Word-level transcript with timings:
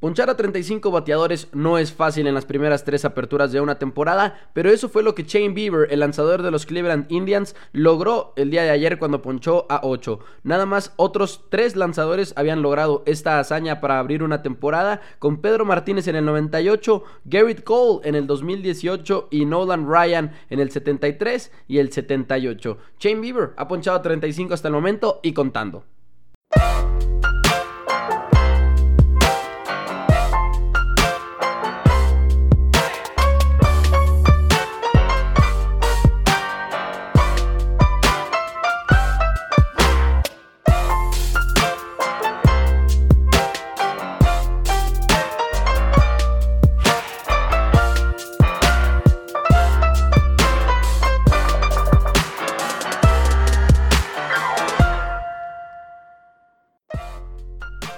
Ponchar 0.00 0.30
a 0.30 0.36
35 0.36 0.92
bateadores 0.92 1.48
no 1.52 1.76
es 1.76 1.92
fácil 1.92 2.28
en 2.28 2.34
las 2.34 2.44
primeras 2.44 2.84
tres 2.84 3.04
aperturas 3.04 3.50
de 3.50 3.60
una 3.60 3.80
temporada, 3.80 4.48
pero 4.52 4.70
eso 4.70 4.88
fue 4.88 5.02
lo 5.02 5.16
que 5.16 5.24
Shane 5.24 5.54
Bieber, 5.54 5.92
el 5.92 5.98
lanzador 5.98 6.42
de 6.42 6.52
los 6.52 6.66
Cleveland 6.66 7.10
Indians, 7.10 7.56
logró 7.72 8.32
el 8.36 8.52
día 8.52 8.62
de 8.62 8.70
ayer 8.70 9.00
cuando 9.00 9.22
ponchó 9.22 9.66
a 9.68 9.80
8. 9.82 10.20
Nada 10.44 10.66
más 10.66 10.92
otros 10.94 11.46
tres 11.48 11.74
lanzadores 11.74 12.32
habían 12.36 12.62
logrado 12.62 13.02
esta 13.06 13.40
hazaña 13.40 13.80
para 13.80 13.98
abrir 13.98 14.22
una 14.22 14.40
temporada, 14.40 15.00
con 15.18 15.40
Pedro 15.40 15.64
Martínez 15.64 16.06
en 16.06 16.14
el 16.14 16.24
98, 16.26 17.02
Garrett 17.24 17.64
Cole 17.64 18.08
en 18.08 18.14
el 18.14 18.28
2018 18.28 19.26
y 19.32 19.46
Nolan 19.46 19.90
Ryan 19.90 20.30
en 20.48 20.60
el 20.60 20.70
73 20.70 21.50
y 21.66 21.78
el 21.78 21.90
78. 21.90 22.78
Shane 23.00 23.20
Bieber 23.20 23.50
ha 23.56 23.66
ponchado 23.66 23.96
a 23.96 24.02
35 24.02 24.54
hasta 24.54 24.68
el 24.68 24.74
momento 24.74 25.18
y 25.24 25.32
contando. 25.32 25.82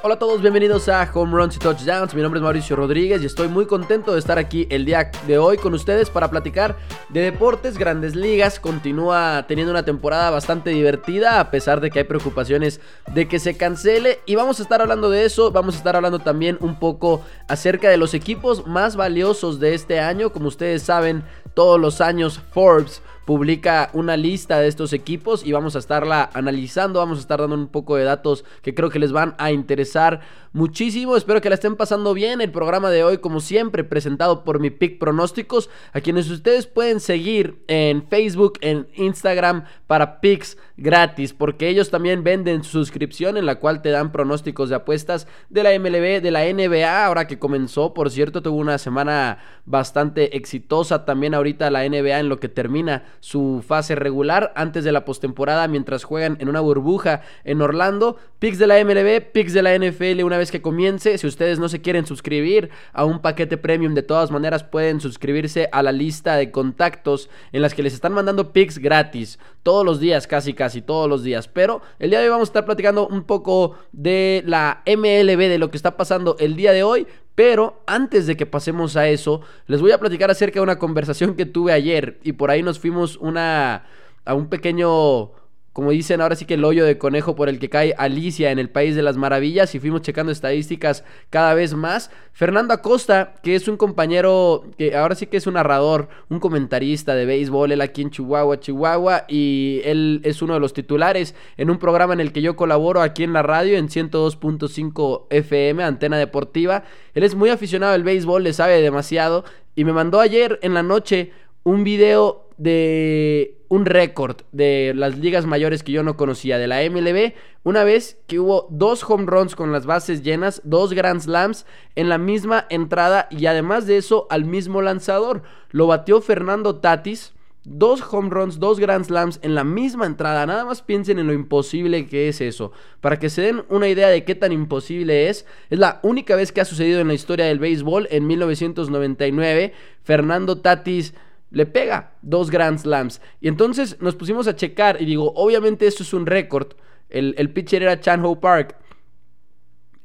Hola 0.02 0.14
a 0.14 0.18
todos, 0.18 0.40
bienvenidos 0.40 0.88
a 0.88 1.10
Home 1.12 1.36
Runs 1.36 1.56
y 1.56 1.58
Touchdowns. 1.58 2.14
Mi 2.14 2.22
nombre 2.22 2.38
es 2.38 2.42
Mauricio 2.42 2.74
Rodríguez 2.74 3.20
y 3.20 3.26
estoy 3.26 3.48
muy 3.48 3.66
contento 3.66 4.14
de 4.14 4.18
estar 4.18 4.38
aquí 4.38 4.66
el 4.70 4.86
día 4.86 5.10
de 5.26 5.36
hoy 5.36 5.58
con 5.58 5.74
ustedes 5.74 6.08
para 6.08 6.30
platicar 6.30 6.74
de 7.10 7.20
deportes, 7.20 7.76
grandes 7.76 8.16
ligas. 8.16 8.58
Continúa 8.60 9.44
teniendo 9.46 9.72
una 9.72 9.84
temporada 9.84 10.30
bastante 10.30 10.70
divertida 10.70 11.38
a 11.38 11.50
pesar 11.50 11.82
de 11.82 11.90
que 11.90 11.98
hay 11.98 12.04
preocupaciones 12.06 12.80
de 13.12 13.28
que 13.28 13.38
se 13.38 13.58
cancele. 13.58 14.20
Y 14.24 14.36
vamos 14.36 14.58
a 14.58 14.62
estar 14.62 14.80
hablando 14.80 15.10
de 15.10 15.26
eso. 15.26 15.50
Vamos 15.50 15.74
a 15.74 15.78
estar 15.78 15.94
hablando 15.94 16.18
también 16.18 16.56
un 16.62 16.78
poco 16.78 17.22
acerca 17.46 17.90
de 17.90 17.98
los 17.98 18.14
equipos 18.14 18.66
más 18.66 18.96
valiosos 18.96 19.60
de 19.60 19.74
este 19.74 20.00
año. 20.00 20.32
Como 20.32 20.48
ustedes 20.48 20.82
saben, 20.82 21.24
todos 21.52 21.78
los 21.78 22.00
años 22.00 22.40
Forbes 22.52 23.02
publica 23.24 23.90
una 23.92 24.16
lista 24.16 24.58
de 24.58 24.68
estos 24.68 24.92
equipos 24.92 25.46
y 25.46 25.52
vamos 25.52 25.76
a 25.76 25.78
estarla 25.78 26.30
analizando, 26.34 26.98
vamos 26.98 27.18
a 27.18 27.20
estar 27.20 27.40
dando 27.40 27.56
un 27.56 27.68
poco 27.68 27.96
de 27.96 28.04
datos 28.04 28.44
que 28.62 28.74
creo 28.74 28.90
que 28.90 28.98
les 28.98 29.12
van 29.12 29.34
a 29.38 29.52
interesar 29.52 30.20
muchísimo. 30.52 31.16
Espero 31.16 31.40
que 31.40 31.48
la 31.48 31.54
estén 31.54 31.76
pasando 31.76 32.14
bien. 32.14 32.40
El 32.40 32.50
programa 32.50 32.90
de 32.90 33.04
hoy, 33.04 33.18
como 33.18 33.40
siempre, 33.40 33.84
presentado 33.84 34.42
por 34.44 34.58
mi 34.60 34.70
Pick 34.70 34.98
Pronósticos, 34.98 35.70
a 35.92 36.00
quienes 36.00 36.28
ustedes 36.30 36.66
pueden 36.66 37.00
seguir 37.00 37.62
en 37.68 38.06
Facebook, 38.08 38.54
en 38.60 38.88
Instagram 38.94 39.64
para 39.86 40.20
picks 40.20 40.56
gratis, 40.76 41.32
porque 41.32 41.68
ellos 41.68 41.90
también 41.90 42.24
venden 42.24 42.64
su 42.64 42.70
suscripción 42.70 43.36
en 43.36 43.46
la 43.46 43.56
cual 43.56 43.82
te 43.82 43.90
dan 43.90 44.12
pronósticos 44.12 44.70
de 44.70 44.76
apuestas 44.76 45.26
de 45.50 45.62
la 45.62 45.78
MLB, 45.78 46.22
de 46.22 46.30
la 46.30 46.44
NBA, 46.44 47.04
ahora 47.04 47.26
que 47.26 47.38
comenzó, 47.38 47.92
por 47.92 48.10
cierto, 48.10 48.42
tuvo 48.42 48.56
una 48.56 48.78
semana 48.78 49.38
bastante 49.66 50.36
exitosa 50.36 51.04
también 51.04 51.34
ahorita 51.34 51.70
la 51.70 51.88
NBA 51.88 52.18
en 52.18 52.28
lo 52.28 52.40
que 52.40 52.48
termina 52.48 53.04
su 53.20 53.64
fase 53.66 53.94
regular 53.94 54.52
antes 54.54 54.84
de 54.84 54.92
la 54.92 55.04
postemporada 55.04 55.66
mientras 55.68 56.04
juegan 56.04 56.36
en 56.40 56.48
una 56.48 56.60
burbuja 56.60 57.22
en 57.44 57.60
Orlando. 57.60 58.16
Picks 58.38 58.58
de 58.58 58.66
la 58.66 58.82
MLB, 58.84 59.32
picks 59.32 59.52
de 59.52 59.62
la 59.62 59.76
NFL 59.76 60.22
una 60.22 60.38
vez 60.38 60.50
que 60.50 60.62
comience. 60.62 61.18
Si 61.18 61.26
ustedes 61.26 61.58
no 61.58 61.68
se 61.68 61.80
quieren 61.80 62.06
suscribir 62.06 62.70
a 62.92 63.04
un 63.04 63.20
paquete 63.20 63.58
premium, 63.58 63.94
de 63.94 64.02
todas 64.02 64.30
maneras 64.30 64.64
pueden 64.64 65.00
suscribirse 65.00 65.68
a 65.72 65.82
la 65.82 65.92
lista 65.92 66.36
de 66.36 66.50
contactos 66.50 67.28
en 67.52 67.62
las 67.62 67.74
que 67.74 67.82
les 67.82 67.94
están 67.94 68.12
mandando 68.12 68.52
picks 68.52 68.78
gratis. 68.78 69.38
Todos 69.62 69.84
los 69.84 70.00
días, 70.00 70.26
casi 70.26 70.54
casi 70.54 70.80
todos 70.80 71.08
los 71.08 71.22
días. 71.22 71.48
Pero 71.48 71.82
el 71.98 72.10
día 72.10 72.20
de 72.20 72.26
hoy 72.26 72.30
vamos 72.30 72.48
a 72.48 72.50
estar 72.50 72.64
platicando 72.64 73.06
un 73.06 73.24
poco 73.24 73.76
de 73.92 74.42
la 74.46 74.82
MLB, 74.86 75.48
de 75.48 75.58
lo 75.58 75.70
que 75.70 75.76
está 75.76 75.96
pasando 75.96 76.36
el 76.38 76.56
día 76.56 76.72
de 76.72 76.82
hoy. 76.82 77.06
Pero 77.40 77.82
antes 77.86 78.26
de 78.26 78.36
que 78.36 78.44
pasemos 78.44 78.98
a 78.98 79.08
eso, 79.08 79.40
les 79.66 79.80
voy 79.80 79.92
a 79.92 79.98
platicar 79.98 80.30
acerca 80.30 80.60
de 80.60 80.62
una 80.62 80.78
conversación 80.78 81.36
que 81.36 81.46
tuve 81.46 81.72
ayer. 81.72 82.20
Y 82.22 82.32
por 82.32 82.50
ahí 82.50 82.62
nos 82.62 82.78
fuimos 82.78 83.16
una, 83.16 83.86
a 84.26 84.34
un 84.34 84.50
pequeño 84.50 85.30
como 85.72 85.92
dicen 85.92 86.20
ahora 86.20 86.34
sí 86.34 86.46
que 86.46 86.54
el 86.54 86.64
hoyo 86.64 86.84
de 86.84 86.98
conejo 86.98 87.36
por 87.36 87.48
el 87.48 87.60
que 87.60 87.70
cae 87.70 87.94
Alicia 87.96 88.50
en 88.50 88.58
el 88.58 88.70
País 88.70 88.96
de 88.96 89.02
las 89.02 89.16
Maravillas 89.16 89.72
y 89.74 89.78
fuimos 89.78 90.02
checando 90.02 90.32
estadísticas 90.32 91.04
cada 91.30 91.54
vez 91.54 91.74
más. 91.74 92.10
Fernando 92.32 92.74
Acosta, 92.74 93.34
que 93.42 93.54
es 93.54 93.68
un 93.68 93.76
compañero 93.76 94.64
que 94.76 94.96
ahora 94.96 95.14
sí 95.14 95.26
que 95.26 95.36
es 95.36 95.46
un 95.46 95.54
narrador, 95.54 96.08
un 96.28 96.40
comentarista 96.40 97.14
de 97.14 97.24
béisbol, 97.24 97.70
él 97.70 97.80
aquí 97.82 98.02
en 98.02 98.10
Chihuahua, 98.10 98.58
Chihuahua, 98.58 99.24
y 99.28 99.80
él 99.84 100.20
es 100.24 100.42
uno 100.42 100.54
de 100.54 100.60
los 100.60 100.72
titulares 100.72 101.36
en 101.56 101.70
un 101.70 101.78
programa 101.78 102.14
en 102.14 102.20
el 102.20 102.32
que 102.32 102.42
yo 102.42 102.56
colaboro 102.56 103.00
aquí 103.00 103.22
en 103.22 103.32
la 103.32 103.42
radio 103.42 103.78
en 103.78 103.88
102.5 103.88 105.26
FM, 105.30 105.84
Antena 105.84 106.18
Deportiva. 106.18 106.82
Él 107.14 107.22
es 107.22 107.36
muy 107.36 107.50
aficionado 107.50 107.94
al 107.94 108.02
béisbol, 108.02 108.42
le 108.42 108.52
sabe 108.52 108.82
demasiado 108.82 109.44
y 109.76 109.84
me 109.84 109.92
mandó 109.92 110.18
ayer 110.18 110.58
en 110.62 110.74
la 110.74 110.82
noche 110.82 111.32
un 111.62 111.84
video 111.84 112.49
de 112.60 113.56
un 113.68 113.86
récord 113.86 114.42
de 114.52 114.92
las 114.94 115.16
ligas 115.16 115.46
mayores 115.46 115.82
que 115.82 115.92
yo 115.92 116.02
no 116.02 116.18
conocía, 116.18 116.58
de 116.58 116.66
la 116.66 116.82
MLB, 116.82 117.32
una 117.62 117.84
vez 117.84 118.18
que 118.26 118.38
hubo 118.38 118.66
dos 118.70 119.02
home 119.08 119.24
runs 119.26 119.56
con 119.56 119.72
las 119.72 119.86
bases 119.86 120.22
llenas, 120.22 120.60
dos 120.62 120.92
Grand 120.92 121.22
Slams 121.22 121.64
en 121.96 122.10
la 122.10 122.18
misma 122.18 122.66
entrada 122.68 123.28
y 123.30 123.46
además 123.46 123.86
de 123.86 123.96
eso 123.96 124.26
al 124.28 124.44
mismo 124.44 124.82
lanzador. 124.82 125.42
Lo 125.70 125.86
batió 125.86 126.20
Fernando 126.20 126.76
Tatis. 126.76 127.32
Dos 127.62 128.02
home 128.10 128.30
runs, 128.30 128.58
dos 128.58 128.80
Grand 128.80 129.04
Slams 129.04 129.38
en 129.42 129.54
la 129.54 129.64
misma 129.64 130.06
entrada. 130.06 130.46
Nada 130.46 130.64
más 130.64 130.80
piensen 130.80 131.18
en 131.18 131.26
lo 131.26 131.34
imposible 131.34 132.06
que 132.06 132.28
es 132.28 132.40
eso. 132.40 132.72
Para 133.02 133.18
que 133.18 133.28
se 133.28 133.42
den 133.42 133.64
una 133.68 133.86
idea 133.86 134.08
de 134.08 134.24
qué 134.24 134.34
tan 134.34 134.50
imposible 134.50 135.28
es, 135.28 135.44
es 135.68 135.78
la 135.78 136.00
única 136.02 136.36
vez 136.36 136.52
que 136.52 136.62
ha 136.62 136.64
sucedido 136.64 137.00
en 137.00 137.08
la 137.08 137.14
historia 137.14 137.44
del 137.44 137.58
béisbol. 137.58 138.08
En 138.10 138.26
1999, 138.26 139.74
Fernando 140.02 140.58
Tatis 140.58 141.14
le 141.50 141.66
pega 141.66 142.14
dos 142.22 142.50
Grand 142.50 142.78
Slams. 142.78 143.20
Y 143.40 143.48
entonces 143.48 143.96
nos 144.00 144.16
pusimos 144.16 144.46
a 144.46 144.56
checar 144.56 145.00
y 145.00 145.04
digo, 145.04 145.32
obviamente 145.34 145.86
esto 145.86 146.02
es 146.02 146.12
un 146.12 146.26
récord. 146.26 146.74
El, 147.08 147.34
el 147.38 147.52
pitcher 147.52 147.82
era 147.82 148.00
Chan 148.00 148.24
Ho 148.24 148.40
Park. 148.40 148.76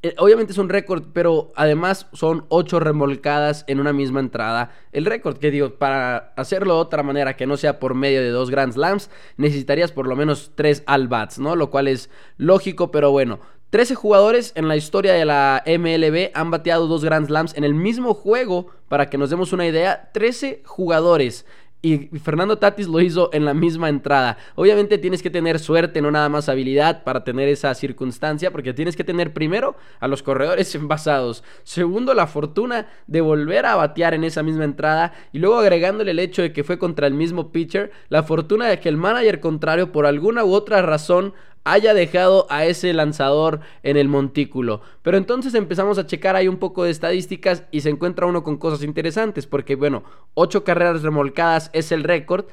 Eh, 0.05 0.13
obviamente 0.19 0.51
es 0.51 0.59
un 0.59 0.69
récord, 0.69 1.05
pero 1.13 1.51
además 1.55 2.07
son 2.13 2.45
ocho 2.50 2.79
remolcadas 2.79 3.63
en 3.67 3.79
una 3.79 3.91
misma 3.91 4.19
entrada. 4.19 4.69
El 4.91 5.05
récord, 5.05 5.38
que 5.38 5.50
digo, 5.50 5.79
para 5.79 6.31
hacerlo 6.35 6.75
de 6.75 6.81
otra 6.81 7.01
manera 7.01 7.35
que 7.35 7.47
no 7.47 7.57
sea 7.57 7.79
por 7.79 7.95
medio 7.95 8.22
de 8.22 8.29
dos 8.29 8.51
Grand 8.51 8.73
Slams, 8.73 9.09
necesitarías 9.38 9.91
por 9.91 10.07
lo 10.07 10.16
menos 10.16 10.51
tres 10.53 10.84
al-bats, 10.85 11.39
¿no? 11.39 11.55
Lo 11.55 11.72
cual 11.72 11.88
es 11.88 12.11
lógico, 12.38 12.91
pero 12.91 13.09
bueno. 13.09 13.39
13 13.75 13.96
jugadores 13.96 14.53
en 14.56 14.69
la 14.69 14.78
historia 14.78 15.12
de 15.12 15.25
la 15.25 15.62
MLB 15.68 16.31
han 16.34 16.50
bateado 16.50 16.88
dos 16.88 17.03
Grand 17.03 17.28
Slams 17.28 17.58
en 17.58 17.66
el 17.66 17.74
mismo 17.74 18.13
juego, 18.13 18.68
para 18.88 19.09
que 19.09 19.18
nos 19.18 19.30
demos 19.30 19.52
una 19.52 19.68
idea. 19.68 20.12
13 20.13 20.62
jugadores 20.63 21.46
y 21.81 22.08
Fernando 22.19 22.58
Tatis 22.58 22.88
lo 22.88 23.02
hizo 23.02 23.30
en 23.34 23.44
la 23.44 23.53
misma 23.53 23.90
entrada. 23.90 24.38
Obviamente 24.56 24.97
tienes 24.97 25.22
que 25.22 25.30
tener 25.30 25.59
suerte, 25.59 26.02
no 26.02 26.09
nada 26.09 26.30
más 26.30 26.47
habilidad 26.47 27.03
para 27.03 27.25
tener 27.25 27.50
esa 27.50 27.75
circunstancia, 27.75 28.50
porque 28.50 28.74
tienes 28.74 28.96
que 28.96 29.03
tener 29.03 29.34
primero 29.34 29.75
a 30.00 30.08
los 30.08 30.24
corredores 30.24 30.74
envasados, 30.75 31.44
segundo 31.64 32.14
la 32.14 32.28
fortuna 32.28 32.88
de 33.08 33.19
volver 33.19 33.66
a 33.66 33.75
batear 33.75 34.14
en 34.14 34.24
esa 34.24 34.41
misma 34.41 34.64
entrada 34.64 35.12
y 35.34 35.40
luego 35.40 35.58
agregándole 35.59 36.12
el 36.12 36.19
hecho 36.19 36.41
de 36.41 36.53
que 36.53 36.64
fue 36.64 36.80
contra 36.80 37.08
el 37.08 37.14
mismo 37.14 37.52
pitcher, 37.52 37.91
la 38.08 38.24
fortuna 38.24 38.68
de 38.68 38.80
que 38.80 38.88
el 38.88 38.96
manager 38.96 39.41
contrario 39.41 39.91
por 39.91 40.06
alguna 40.06 40.46
u 40.46 40.53
otra 40.53 40.81
razón 40.81 41.34
haya 41.66 41.94
dejado 41.94 42.46
a 42.50 42.66
ese 42.66 42.94
lanzador 42.94 43.59
en 43.84 43.98
el 43.98 44.08
montículo. 44.08 44.81
Pero 45.02 45.18
entonces 45.18 45.53
empezamos 45.56 45.98
a 45.98 46.06
checar 46.06 46.36
ahí 46.36 46.48
un 46.48 46.58
poco 46.58 46.84
de 46.84 46.92
estadísticas 46.92 47.64
y 47.72 47.81
se 47.81 47.90
encuentra 47.90 48.28
uno 48.28 48.44
con 48.44 48.58
cosas 48.58 48.84
interesantes, 48.84 49.47
porque 49.47 49.76
bueno, 49.76 50.03
8 50.35 50.64
carreras 50.64 51.02
remolcadas 51.02 51.72
es 51.73 51.91
el 51.91 52.03
récord. 52.03 52.46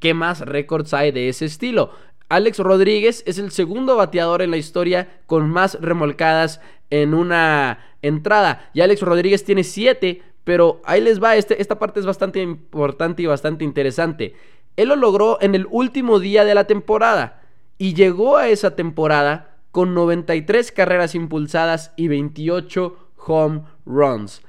¿Qué 0.00 0.14
más 0.14 0.40
récords 0.40 0.94
hay 0.94 1.10
de 1.10 1.28
ese 1.28 1.46
estilo? 1.46 1.90
Alex 2.28 2.58
Rodríguez 2.58 3.24
es 3.26 3.38
el 3.38 3.50
segundo 3.50 3.96
bateador 3.96 4.40
en 4.42 4.52
la 4.52 4.56
historia 4.56 5.20
con 5.26 5.50
más 5.50 5.76
remolcadas 5.80 6.60
en 6.90 7.14
una 7.14 7.96
entrada. 8.02 8.70
Y 8.72 8.82
Alex 8.82 9.02
Rodríguez 9.02 9.44
tiene 9.44 9.64
7, 9.64 10.22
pero 10.44 10.80
ahí 10.84 11.00
les 11.00 11.20
va, 11.20 11.34
este, 11.34 11.60
esta 11.60 11.78
parte 11.78 11.98
es 11.98 12.06
bastante 12.06 12.40
importante 12.40 13.22
y 13.22 13.26
bastante 13.26 13.64
interesante. 13.64 14.36
Él 14.76 14.90
lo 14.90 14.96
logró 14.96 15.38
en 15.40 15.56
el 15.56 15.66
último 15.70 16.20
día 16.20 16.44
de 16.44 16.54
la 16.54 16.64
temporada 16.64 17.37
y 17.78 17.94
llegó 17.94 18.36
a 18.36 18.48
esa 18.48 18.74
temporada 18.76 19.56
con 19.70 19.94
93 19.94 20.72
carreras 20.72 21.14
impulsadas 21.14 21.92
y 21.96 22.08
28 22.08 22.96
home 23.26 23.62
runs. 23.86 24.42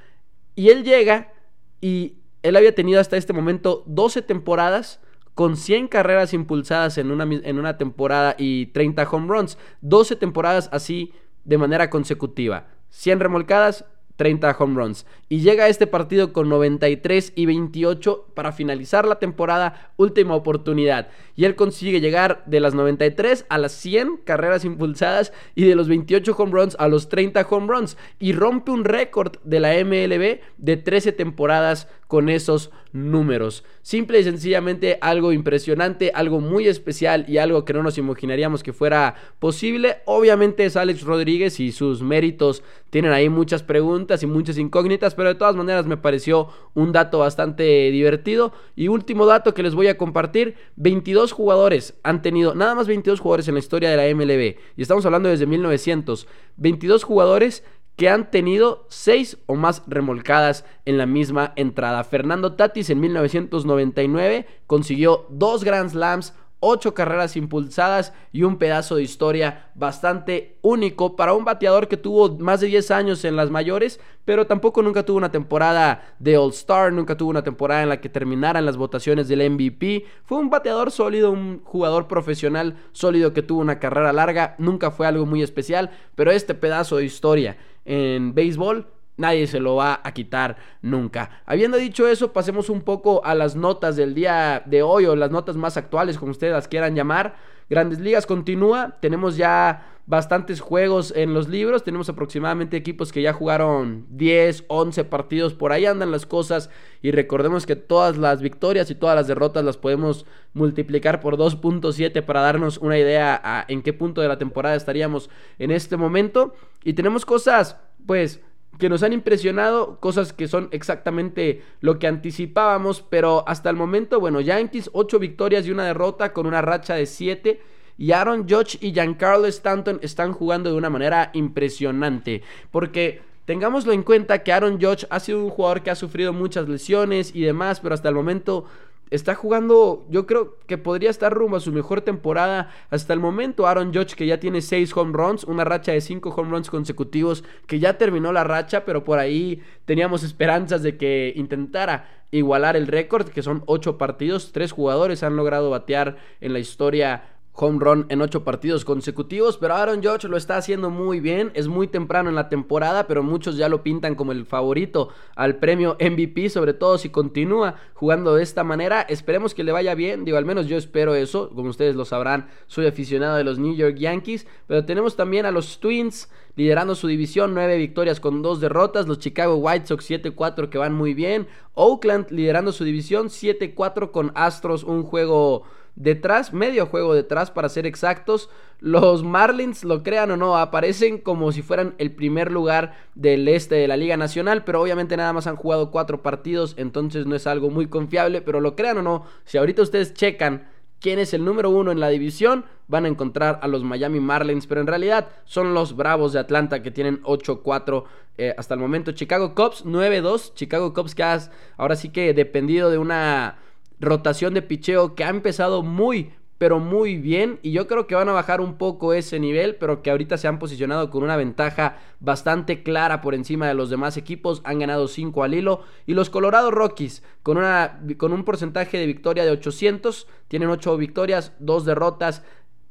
Y 0.56 0.70
él 0.70 0.82
llega 0.82 1.32
y 1.80 2.16
él 2.42 2.56
había 2.56 2.74
tenido 2.74 3.00
hasta 3.00 3.16
este 3.16 3.32
momento 3.32 3.84
12 3.86 4.22
temporadas 4.22 5.00
con 5.34 5.56
100 5.56 5.88
carreras 5.88 6.34
impulsadas 6.34 6.98
en 6.98 7.10
una, 7.10 7.24
en 7.24 7.58
una 7.58 7.78
temporada 7.78 8.34
y 8.36 8.66
30 8.66 9.08
home 9.08 9.28
runs. 9.28 9.58
12 9.80 10.16
temporadas 10.16 10.68
así 10.72 11.12
de 11.44 11.58
manera 11.58 11.88
consecutiva. 11.88 12.66
100 12.90 13.20
remolcadas, 13.20 13.84
30 14.20 14.54
home 14.58 14.74
runs. 14.74 15.06
Y 15.30 15.40
llega 15.40 15.64
a 15.64 15.68
este 15.68 15.86
partido 15.86 16.34
con 16.34 16.50
93 16.50 17.32
y 17.36 17.46
28 17.46 18.26
para 18.34 18.52
finalizar 18.52 19.08
la 19.08 19.18
temporada, 19.18 19.92
última 19.96 20.34
oportunidad. 20.34 21.08
Y 21.36 21.46
él 21.46 21.56
consigue 21.56 22.02
llegar 22.02 22.42
de 22.44 22.60
las 22.60 22.74
93 22.74 23.46
a 23.48 23.56
las 23.56 23.72
100 23.72 24.18
carreras 24.24 24.66
impulsadas 24.66 25.32
y 25.54 25.64
de 25.64 25.74
los 25.74 25.88
28 25.88 26.34
home 26.36 26.52
runs 26.52 26.76
a 26.78 26.88
los 26.88 27.08
30 27.08 27.46
home 27.48 27.66
runs. 27.66 27.96
Y 28.18 28.34
rompe 28.34 28.72
un 28.72 28.84
récord 28.84 29.36
de 29.42 29.58
la 29.58 29.72
MLB 29.82 30.40
de 30.58 30.76
13 30.76 31.12
temporadas 31.12 31.88
con 32.10 32.28
esos 32.28 32.72
números. 32.92 33.62
Simple 33.82 34.18
y 34.18 34.24
sencillamente 34.24 34.98
algo 35.00 35.32
impresionante, 35.32 36.10
algo 36.12 36.40
muy 36.40 36.66
especial 36.66 37.24
y 37.28 37.38
algo 37.38 37.64
que 37.64 37.72
no 37.72 37.84
nos 37.84 37.98
imaginaríamos 37.98 38.64
que 38.64 38.72
fuera 38.72 39.14
posible. 39.38 39.98
Obviamente 40.06 40.64
es 40.64 40.76
Alex 40.76 41.02
Rodríguez 41.02 41.60
y 41.60 41.70
sus 41.70 42.02
méritos 42.02 42.64
tienen 42.90 43.12
ahí 43.12 43.28
muchas 43.28 43.62
preguntas 43.62 44.24
y 44.24 44.26
muchas 44.26 44.58
incógnitas, 44.58 45.14
pero 45.14 45.28
de 45.28 45.36
todas 45.36 45.54
maneras 45.54 45.86
me 45.86 45.96
pareció 45.96 46.48
un 46.74 46.90
dato 46.90 47.20
bastante 47.20 47.62
divertido. 47.92 48.52
Y 48.74 48.88
último 48.88 49.24
dato 49.24 49.54
que 49.54 49.62
les 49.62 49.76
voy 49.76 49.86
a 49.86 49.96
compartir, 49.96 50.56
22 50.74 51.30
jugadores 51.30 51.94
han 52.02 52.22
tenido, 52.22 52.56
nada 52.56 52.74
más 52.74 52.88
22 52.88 53.20
jugadores 53.20 53.46
en 53.46 53.54
la 53.54 53.60
historia 53.60 53.88
de 53.88 53.96
la 53.96 54.12
MLB, 54.12 54.56
y 54.76 54.82
estamos 54.82 55.06
hablando 55.06 55.28
desde 55.28 55.46
1900, 55.46 56.26
22 56.56 57.04
jugadores 57.04 57.62
que 58.00 58.08
han 58.08 58.30
tenido 58.30 58.86
seis 58.88 59.36
o 59.44 59.56
más 59.56 59.82
remolcadas 59.86 60.64
en 60.86 60.96
la 60.96 61.04
misma 61.04 61.52
entrada. 61.56 62.02
Fernando 62.02 62.54
Tatis 62.54 62.88
en 62.88 62.98
1999 62.98 64.46
consiguió 64.66 65.26
dos 65.28 65.64
Grand 65.64 65.90
Slams, 65.90 66.32
ocho 66.60 66.94
carreras 66.94 67.36
impulsadas 67.36 68.14
y 68.32 68.44
un 68.44 68.56
pedazo 68.56 68.96
de 68.96 69.02
historia 69.02 69.70
bastante 69.74 70.56
único 70.62 71.14
para 71.14 71.34
un 71.34 71.44
bateador 71.44 71.88
que 71.88 71.98
tuvo 71.98 72.38
más 72.38 72.60
de 72.60 72.68
10 72.68 72.90
años 72.90 73.22
en 73.26 73.36
las 73.36 73.50
mayores, 73.50 74.00
pero 74.24 74.46
tampoco 74.46 74.80
nunca 74.80 75.04
tuvo 75.04 75.18
una 75.18 75.30
temporada 75.30 76.14
de 76.18 76.38
All 76.38 76.52
Star, 76.52 76.94
nunca 76.94 77.18
tuvo 77.18 77.28
una 77.28 77.42
temporada 77.42 77.82
en 77.82 77.90
la 77.90 78.00
que 78.00 78.08
terminaran 78.08 78.64
las 78.64 78.78
votaciones 78.78 79.28
del 79.28 79.50
MVP. 79.50 80.06
Fue 80.24 80.38
un 80.38 80.48
bateador 80.48 80.90
sólido, 80.90 81.30
un 81.30 81.60
jugador 81.64 82.08
profesional 82.08 82.76
sólido 82.92 83.34
que 83.34 83.42
tuvo 83.42 83.60
una 83.60 83.78
carrera 83.78 84.14
larga, 84.14 84.54
nunca 84.56 84.90
fue 84.90 85.06
algo 85.06 85.26
muy 85.26 85.42
especial, 85.42 85.90
pero 86.14 86.30
este 86.30 86.54
pedazo 86.54 86.96
de 86.96 87.04
historia 87.04 87.58
en 87.84 88.34
béisbol 88.34 88.86
nadie 89.20 89.46
se 89.46 89.60
lo 89.60 89.76
va 89.76 90.00
a 90.02 90.12
quitar 90.12 90.56
nunca. 90.82 91.42
Habiendo 91.46 91.76
dicho 91.76 92.08
eso, 92.08 92.32
pasemos 92.32 92.70
un 92.70 92.80
poco 92.80 93.24
a 93.24 93.34
las 93.34 93.54
notas 93.54 93.94
del 93.94 94.14
día 94.14 94.62
de 94.64 94.82
hoy 94.82 95.06
o 95.06 95.14
las 95.14 95.30
notas 95.30 95.56
más 95.56 95.76
actuales, 95.76 96.18
como 96.18 96.32
ustedes 96.32 96.54
las 96.54 96.66
quieran 96.66 96.96
llamar. 96.96 97.36
Grandes 97.68 98.00
Ligas 98.00 98.26
continúa, 98.26 98.96
tenemos 99.00 99.36
ya 99.36 99.99
bastantes 100.10 100.60
juegos 100.60 101.12
en 101.14 101.34
los 101.34 101.48
libros, 101.48 101.84
tenemos 101.84 102.08
aproximadamente 102.08 102.76
equipos 102.76 103.12
que 103.12 103.22
ya 103.22 103.32
jugaron 103.32 104.06
10, 104.10 104.64
11 104.66 105.04
partidos, 105.04 105.54
por 105.54 105.70
ahí 105.70 105.86
andan 105.86 106.10
las 106.10 106.26
cosas. 106.26 106.68
Y 107.00 107.12
recordemos 107.12 107.64
que 107.64 107.76
todas 107.76 108.18
las 108.18 108.42
victorias 108.42 108.90
y 108.90 108.96
todas 108.96 109.14
las 109.14 109.28
derrotas 109.28 109.64
las 109.64 109.76
podemos 109.76 110.26
multiplicar 110.52 111.20
por 111.20 111.36
2.7 111.36 112.24
para 112.24 112.40
darnos 112.40 112.78
una 112.78 112.98
idea 112.98 113.40
a 113.42 113.64
en 113.68 113.82
qué 113.82 113.92
punto 113.92 114.20
de 114.20 114.26
la 114.26 114.36
temporada 114.36 114.74
estaríamos 114.74 115.30
en 115.60 115.70
este 115.70 115.96
momento. 115.96 116.54
Y 116.82 116.94
tenemos 116.94 117.24
cosas 117.24 117.76
pues 118.04 118.40
que 118.80 118.88
nos 118.88 119.04
han 119.04 119.12
impresionado, 119.12 120.00
cosas 120.00 120.32
que 120.32 120.48
son 120.48 120.68
exactamente 120.72 121.62
lo 121.80 122.00
que 122.00 122.08
anticipábamos, 122.08 123.00
pero 123.08 123.44
hasta 123.46 123.70
el 123.70 123.76
momento, 123.76 124.18
bueno, 124.18 124.40
Yankees 124.40 124.90
8 124.92 125.20
victorias 125.20 125.66
y 125.66 125.70
una 125.70 125.84
derrota 125.84 126.32
con 126.32 126.46
una 126.46 126.62
racha 126.62 126.94
de 126.94 127.06
7 127.06 127.60
y 128.00 128.12
Aaron 128.12 128.48
Judge 128.48 128.78
y 128.80 128.94
Giancarlo 128.94 129.46
Stanton 129.46 129.98
están 130.00 130.32
jugando 130.32 130.70
de 130.70 130.76
una 130.76 130.88
manera 130.88 131.30
impresionante. 131.34 132.42
Porque 132.70 133.20
tengámoslo 133.44 133.92
en 133.92 134.02
cuenta 134.02 134.42
que 134.42 134.54
Aaron 134.54 134.80
Judge 134.80 135.06
ha 135.10 135.20
sido 135.20 135.44
un 135.44 135.50
jugador 135.50 135.82
que 135.82 135.90
ha 135.90 135.94
sufrido 135.94 136.32
muchas 136.32 136.66
lesiones 136.66 137.36
y 137.36 137.42
demás, 137.42 137.78
pero 137.80 137.94
hasta 137.94 138.08
el 138.08 138.14
momento 138.14 138.64
está 139.10 139.34
jugando, 139.34 140.06
yo 140.08 140.24
creo 140.26 140.56
que 140.66 140.78
podría 140.78 141.10
estar 141.10 141.30
rumbo 141.34 141.58
a 141.58 141.60
su 141.60 141.72
mejor 141.72 142.00
temporada 142.00 142.70
hasta 142.88 143.12
el 143.12 143.20
momento. 143.20 143.66
Aaron 143.66 143.92
Judge 143.92 144.14
que 144.14 144.26
ya 144.26 144.40
tiene 144.40 144.62
6 144.62 144.96
home 144.96 145.12
runs, 145.12 145.44
una 145.44 145.64
racha 145.64 145.92
de 145.92 146.00
5 146.00 146.30
home 146.30 146.52
runs 146.52 146.70
consecutivos, 146.70 147.44
que 147.66 147.80
ya 147.80 147.98
terminó 147.98 148.32
la 148.32 148.44
racha, 148.44 148.86
pero 148.86 149.04
por 149.04 149.18
ahí 149.18 149.62
teníamos 149.84 150.22
esperanzas 150.22 150.82
de 150.82 150.96
que 150.96 151.34
intentara 151.36 152.08
igualar 152.30 152.78
el 152.78 152.86
récord, 152.86 153.28
que 153.28 153.42
son 153.42 153.62
8 153.66 153.98
partidos, 153.98 154.52
3 154.52 154.72
jugadores 154.72 155.22
han 155.22 155.36
logrado 155.36 155.68
batear 155.68 156.16
en 156.40 156.54
la 156.54 156.60
historia 156.60 157.24
home 157.60 157.78
run 157.78 158.06
en 158.08 158.22
ocho 158.22 158.42
partidos 158.42 158.84
consecutivos, 158.84 159.58
pero 159.58 159.74
Aaron 159.74 160.02
Judge 160.02 160.28
lo 160.28 160.36
está 160.36 160.56
haciendo 160.56 160.88
muy 160.88 161.20
bien, 161.20 161.50
es 161.54 161.68
muy 161.68 161.86
temprano 161.88 162.30
en 162.30 162.34
la 162.34 162.48
temporada, 162.48 163.06
pero 163.06 163.22
muchos 163.22 163.56
ya 163.56 163.68
lo 163.68 163.82
pintan 163.82 164.14
como 164.14 164.32
el 164.32 164.46
favorito 164.46 165.10
al 165.36 165.56
premio 165.56 165.96
MVP, 166.00 166.48
sobre 166.48 166.72
todo 166.72 166.96
si 166.96 167.10
continúa 167.10 167.76
jugando 167.94 168.34
de 168.34 168.42
esta 168.42 168.64
manera, 168.64 169.02
esperemos 169.02 169.54
que 169.54 169.64
le 169.64 169.72
vaya 169.72 169.94
bien, 169.94 170.24
digo, 170.24 170.38
al 170.38 170.46
menos 170.46 170.66
yo 170.66 170.76
espero 170.76 171.14
eso, 171.14 171.50
como 171.50 171.68
ustedes 171.68 171.96
lo 171.96 172.04
sabrán, 172.04 172.48
soy 172.66 172.86
aficionado 172.86 173.36
de 173.36 173.44
los 173.44 173.58
New 173.58 173.74
York 173.74 173.96
Yankees, 173.96 174.46
pero 174.66 174.84
tenemos 174.84 175.16
también 175.16 175.44
a 175.44 175.50
los 175.50 175.80
Twins 175.80 176.30
liderando 176.56 176.94
su 176.94 177.06
división, 177.06 177.54
nueve 177.54 177.76
victorias 177.76 178.20
con 178.20 178.42
dos 178.42 178.60
derrotas, 178.60 179.06
los 179.06 179.18
Chicago 179.18 179.56
White 179.56 179.86
Sox 179.86 180.10
7-4 180.10 180.68
que 180.68 180.78
van 180.78 180.94
muy 180.94 181.14
bien, 181.14 181.46
Oakland 181.74 182.30
liderando 182.30 182.72
su 182.72 182.84
división 182.84 183.28
7-4 183.28 184.10
con 184.10 184.32
Astros, 184.34 184.84
un 184.84 185.02
juego 185.02 185.64
detrás, 185.96 186.52
medio 186.52 186.86
juego 186.86 187.14
detrás 187.14 187.50
para 187.50 187.68
ser 187.68 187.86
exactos. 187.86 188.50
Los 188.78 189.22
Marlins, 189.24 189.84
lo 189.84 190.02
crean 190.02 190.30
o 190.30 190.36
no, 190.36 190.56
aparecen 190.56 191.18
como 191.18 191.52
si 191.52 191.62
fueran 191.62 191.94
el 191.98 192.12
primer 192.12 192.50
lugar 192.50 192.94
del 193.14 193.46
este 193.48 193.74
de 193.74 193.88
la 193.88 193.96
Liga 193.96 194.16
Nacional, 194.16 194.64
pero 194.64 194.80
obviamente 194.80 195.16
nada 195.16 195.32
más 195.32 195.46
han 195.46 195.56
jugado 195.56 195.90
cuatro 195.90 196.22
partidos, 196.22 196.74
entonces 196.78 197.26
no 197.26 197.34
es 197.34 197.46
algo 197.46 197.70
muy 197.70 197.88
confiable, 197.88 198.40
pero 198.40 198.60
lo 198.60 198.76
crean 198.76 198.98
o 198.98 199.02
no, 199.02 199.24
si 199.44 199.58
ahorita 199.58 199.82
ustedes 199.82 200.14
checan 200.14 200.66
quién 201.00 201.18
es 201.18 201.34
el 201.34 201.44
número 201.44 201.70
uno 201.70 201.90
en 201.90 202.00
la 202.00 202.08
división, 202.08 202.64
van 202.88 203.04
a 203.04 203.08
encontrar 203.08 203.58
a 203.62 203.68
los 203.68 203.82
Miami 203.82 204.20
Marlins, 204.20 204.66
pero 204.66 204.80
en 204.80 204.86
realidad 204.86 205.28
son 205.44 205.74
los 205.74 205.96
Bravos 205.96 206.32
de 206.32 206.40
Atlanta 206.40 206.82
que 206.82 206.90
tienen 206.90 207.22
8-4 207.22 208.04
eh, 208.38 208.54
hasta 208.56 208.74
el 208.74 208.80
momento. 208.80 209.12
Chicago 209.12 209.54
Cubs 209.54 209.84
9-2, 209.84 210.54
Chicago 210.54 210.92
Cubs 210.92 211.14
que 211.14 211.22
has 211.22 211.50
ahora 211.76 211.96
sí 211.96 212.10
que 212.10 212.34
dependido 212.34 212.90
de 212.90 212.98
una 212.98 213.58
rotación 214.00 214.54
de 214.54 214.62
picheo 214.62 215.14
que 215.14 215.24
ha 215.24 215.28
empezado 215.28 215.82
muy, 215.82 216.32
pero 216.60 216.78
muy 216.78 217.16
bien. 217.16 217.58
Y 217.62 217.72
yo 217.72 217.86
creo 217.86 218.06
que 218.06 218.14
van 218.14 218.28
a 218.28 218.32
bajar 218.32 218.60
un 218.60 218.76
poco 218.76 219.14
ese 219.14 219.40
nivel, 219.40 219.76
pero 219.76 220.02
que 220.02 220.10
ahorita 220.10 220.36
se 220.36 220.46
han 220.46 220.58
posicionado 220.58 221.08
con 221.08 221.22
una 221.22 221.36
ventaja 221.36 221.98
bastante 222.20 222.82
clara 222.82 223.22
por 223.22 223.34
encima 223.34 223.66
de 223.66 223.72
los 223.72 223.88
demás 223.88 224.18
equipos. 224.18 224.60
Han 224.64 224.78
ganado 224.78 225.08
5 225.08 225.42
al 225.42 225.54
hilo. 225.54 225.84
Y 226.06 226.12
los 226.12 226.28
Colorado 226.28 226.70
Rockies, 226.70 227.22
con, 227.42 227.56
una, 227.56 228.00
con 228.18 228.34
un 228.34 228.44
porcentaje 228.44 228.98
de 228.98 229.06
victoria 229.06 229.44
de 229.44 229.52
800, 229.52 230.26
tienen 230.48 230.68
8 230.68 230.98
victorias, 230.98 231.54
2 231.60 231.84
derrotas 231.86 232.42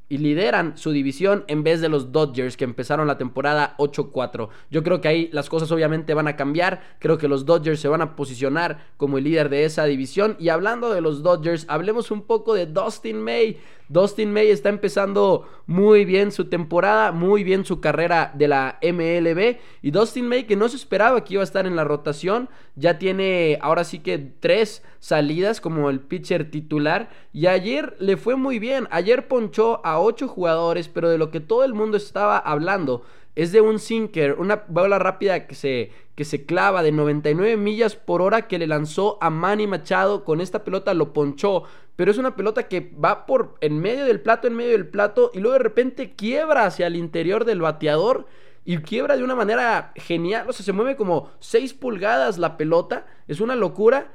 y 0.09 0.17
lideran 0.17 0.75
su 0.77 0.91
división 0.91 1.45
en 1.47 1.63
vez 1.63 1.81
de 1.81 1.89
los 1.89 2.11
Dodgers 2.11 2.57
que 2.57 2.63
empezaron 2.63 3.07
la 3.07 3.17
temporada 3.17 3.75
8-4. 3.77 4.49
Yo 4.71 4.83
creo 4.83 4.99
que 4.99 5.07
ahí 5.07 5.29
las 5.31 5.49
cosas 5.49 5.71
obviamente 5.71 6.15
van 6.15 6.27
a 6.27 6.35
cambiar. 6.35 6.81
Creo 6.99 7.17
que 7.17 7.27
los 7.27 7.45
Dodgers 7.45 7.79
se 7.79 7.87
van 7.87 8.01
a 8.01 8.15
posicionar 8.15 8.87
como 8.97 9.19
el 9.19 9.23
líder 9.23 9.49
de 9.49 9.65
esa 9.65 9.85
división. 9.85 10.35
Y 10.39 10.49
hablando 10.49 10.91
de 10.91 11.01
los 11.01 11.21
Dodgers, 11.21 11.65
hablemos 11.69 12.09
un 12.09 12.23
poco 12.23 12.55
de 12.55 12.65
Dustin 12.65 13.21
May. 13.21 13.57
Dustin 13.87 14.31
May 14.31 14.49
está 14.49 14.69
empezando 14.69 15.47
muy 15.65 16.05
bien 16.05 16.31
su 16.31 16.45
temporada, 16.45 17.11
muy 17.11 17.43
bien 17.43 17.65
su 17.65 17.79
carrera 17.79 18.31
de 18.35 18.47
la 18.47 18.79
MLB. 18.83 19.57
Y 19.81 19.91
Dustin 19.91 20.27
May, 20.27 20.45
que 20.45 20.55
no 20.55 20.69
se 20.69 20.75
esperaba 20.75 21.23
que 21.23 21.35
iba 21.35 21.41
a 21.41 21.43
estar 21.43 21.65
en 21.65 21.75
la 21.75 21.83
rotación, 21.83 22.49
ya 22.79 22.98
tiene 22.98 23.59
ahora 23.62 23.83
sí 23.83 24.00
que 24.00 24.17
tres 24.17 24.83
salidas 25.00 25.62
como 25.62 25.89
el 25.89 26.00
pitcher 26.00 26.50
titular. 26.50 27.09
Y 27.33 27.48
ayer 27.48 27.95
le 28.00 28.17
fue 28.17 28.36
muy 28.36 28.57
bien. 28.57 28.88
Ayer 28.91 29.27
ponchó 29.27 29.86
a 29.86 30.00
ocho 30.00 30.27
jugadores, 30.27 30.88
pero 30.88 31.09
de 31.09 31.17
lo 31.17 31.29
que 31.29 31.41
todo 31.41 31.63
el 31.63 31.74
mundo 31.74 31.98
estaba 31.98 32.38
hablando 32.38 33.03
es 33.36 33.51
de 33.51 33.62
un 33.62 33.79
sinker, 33.79 34.33
una 34.33 34.63
bola 34.67 35.00
rápida 35.00 35.48
que 35.48 35.55
se, 35.55 35.91
que 36.15 36.25
se 36.25 36.45
clava 36.45 36.83
de 36.83 36.91
99 36.91 37.55
millas 37.57 37.95
por 37.95 38.21
hora 38.21 38.48
que 38.48 38.59
le 38.59 38.67
lanzó 38.67 39.17
a 39.21 39.29
Manny 39.29 39.67
Machado. 39.67 40.25
Con 40.25 40.41
esta 40.41 40.63
pelota 40.63 40.93
lo 40.93 41.13
ponchó, 41.13 41.63
pero 41.95 42.12
es 42.12 42.17
una 42.17 42.36
pelota 42.36 42.67
que 42.67 42.91
va 43.03 43.25
por 43.25 43.55
en 43.62 43.79
medio 43.79 44.05
del 44.05 44.19
plato, 44.19 44.48
en 44.48 44.55
medio 44.55 44.71
del 44.71 44.88
plato, 44.88 45.31
y 45.33 45.39
luego 45.39 45.57
de 45.57 45.63
repente 45.63 46.15
quiebra 46.15 46.65
hacia 46.65 46.88
el 46.88 46.95
interior 46.95 47.45
del 47.45 47.62
bateador. 47.62 48.25
Y 48.69 48.77
quiebra 48.77 49.17
de 49.17 49.23
una 49.23 49.33
manera 49.33 49.93
genial, 49.95 50.47
o 50.47 50.53
sea, 50.53 50.63
se 50.63 50.73
mueve 50.73 50.95
como 50.95 51.31
6 51.39 51.73
pulgadas 51.73 52.38
la 52.38 52.55
pelota, 52.55 53.07
es 53.27 53.41
una 53.41 53.55
locura. 53.55 54.11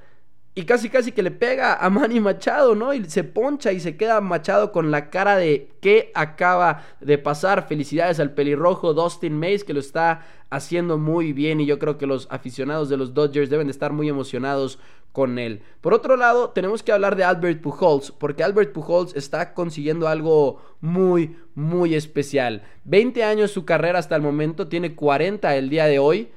Y 0.54 0.62
casi 0.62 0.88
casi 0.88 1.10
que 1.10 1.24
le 1.24 1.32
pega 1.32 1.74
a 1.74 1.90
Manny 1.90 2.20
Machado, 2.20 2.76
¿no? 2.76 2.94
Y 2.94 3.04
se 3.06 3.24
poncha 3.24 3.72
y 3.72 3.80
se 3.80 3.96
queda 3.96 4.20
Machado 4.20 4.70
con 4.70 4.92
la 4.92 5.10
cara 5.10 5.36
de 5.36 5.72
qué 5.80 6.12
acaba 6.14 6.84
de 7.00 7.18
pasar. 7.18 7.66
Felicidades 7.66 8.20
al 8.20 8.30
pelirrojo 8.30 8.94
Dustin 8.94 9.36
Mays 9.36 9.64
que 9.64 9.74
lo 9.74 9.80
está 9.80 10.24
haciendo 10.50 10.98
muy 10.98 11.32
bien 11.32 11.60
y 11.60 11.66
yo 11.66 11.80
creo 11.80 11.98
que 11.98 12.06
los 12.06 12.28
aficionados 12.30 12.88
de 12.88 12.96
los 12.96 13.12
Dodgers 13.12 13.50
deben 13.50 13.66
de 13.66 13.72
estar 13.72 13.92
muy 13.92 14.08
emocionados 14.08 14.78
con 15.14 15.38
él. 15.38 15.62
Por 15.80 15.94
otro 15.94 16.16
lado, 16.16 16.50
tenemos 16.50 16.82
que 16.82 16.90
hablar 16.90 17.14
de 17.14 17.22
Albert 17.22 17.60
Pujols, 17.60 18.10
porque 18.10 18.42
Albert 18.42 18.72
Pujols 18.72 19.14
está 19.14 19.54
consiguiendo 19.54 20.08
algo 20.08 20.60
muy, 20.80 21.36
muy 21.54 21.94
especial. 21.94 22.64
20 22.82 23.22
años 23.22 23.52
su 23.52 23.64
carrera 23.64 24.00
hasta 24.00 24.16
el 24.16 24.22
momento, 24.22 24.66
tiene 24.66 24.96
40 24.96 25.54
el 25.54 25.70
día 25.70 25.84
de 25.84 26.00
hoy 26.00 26.30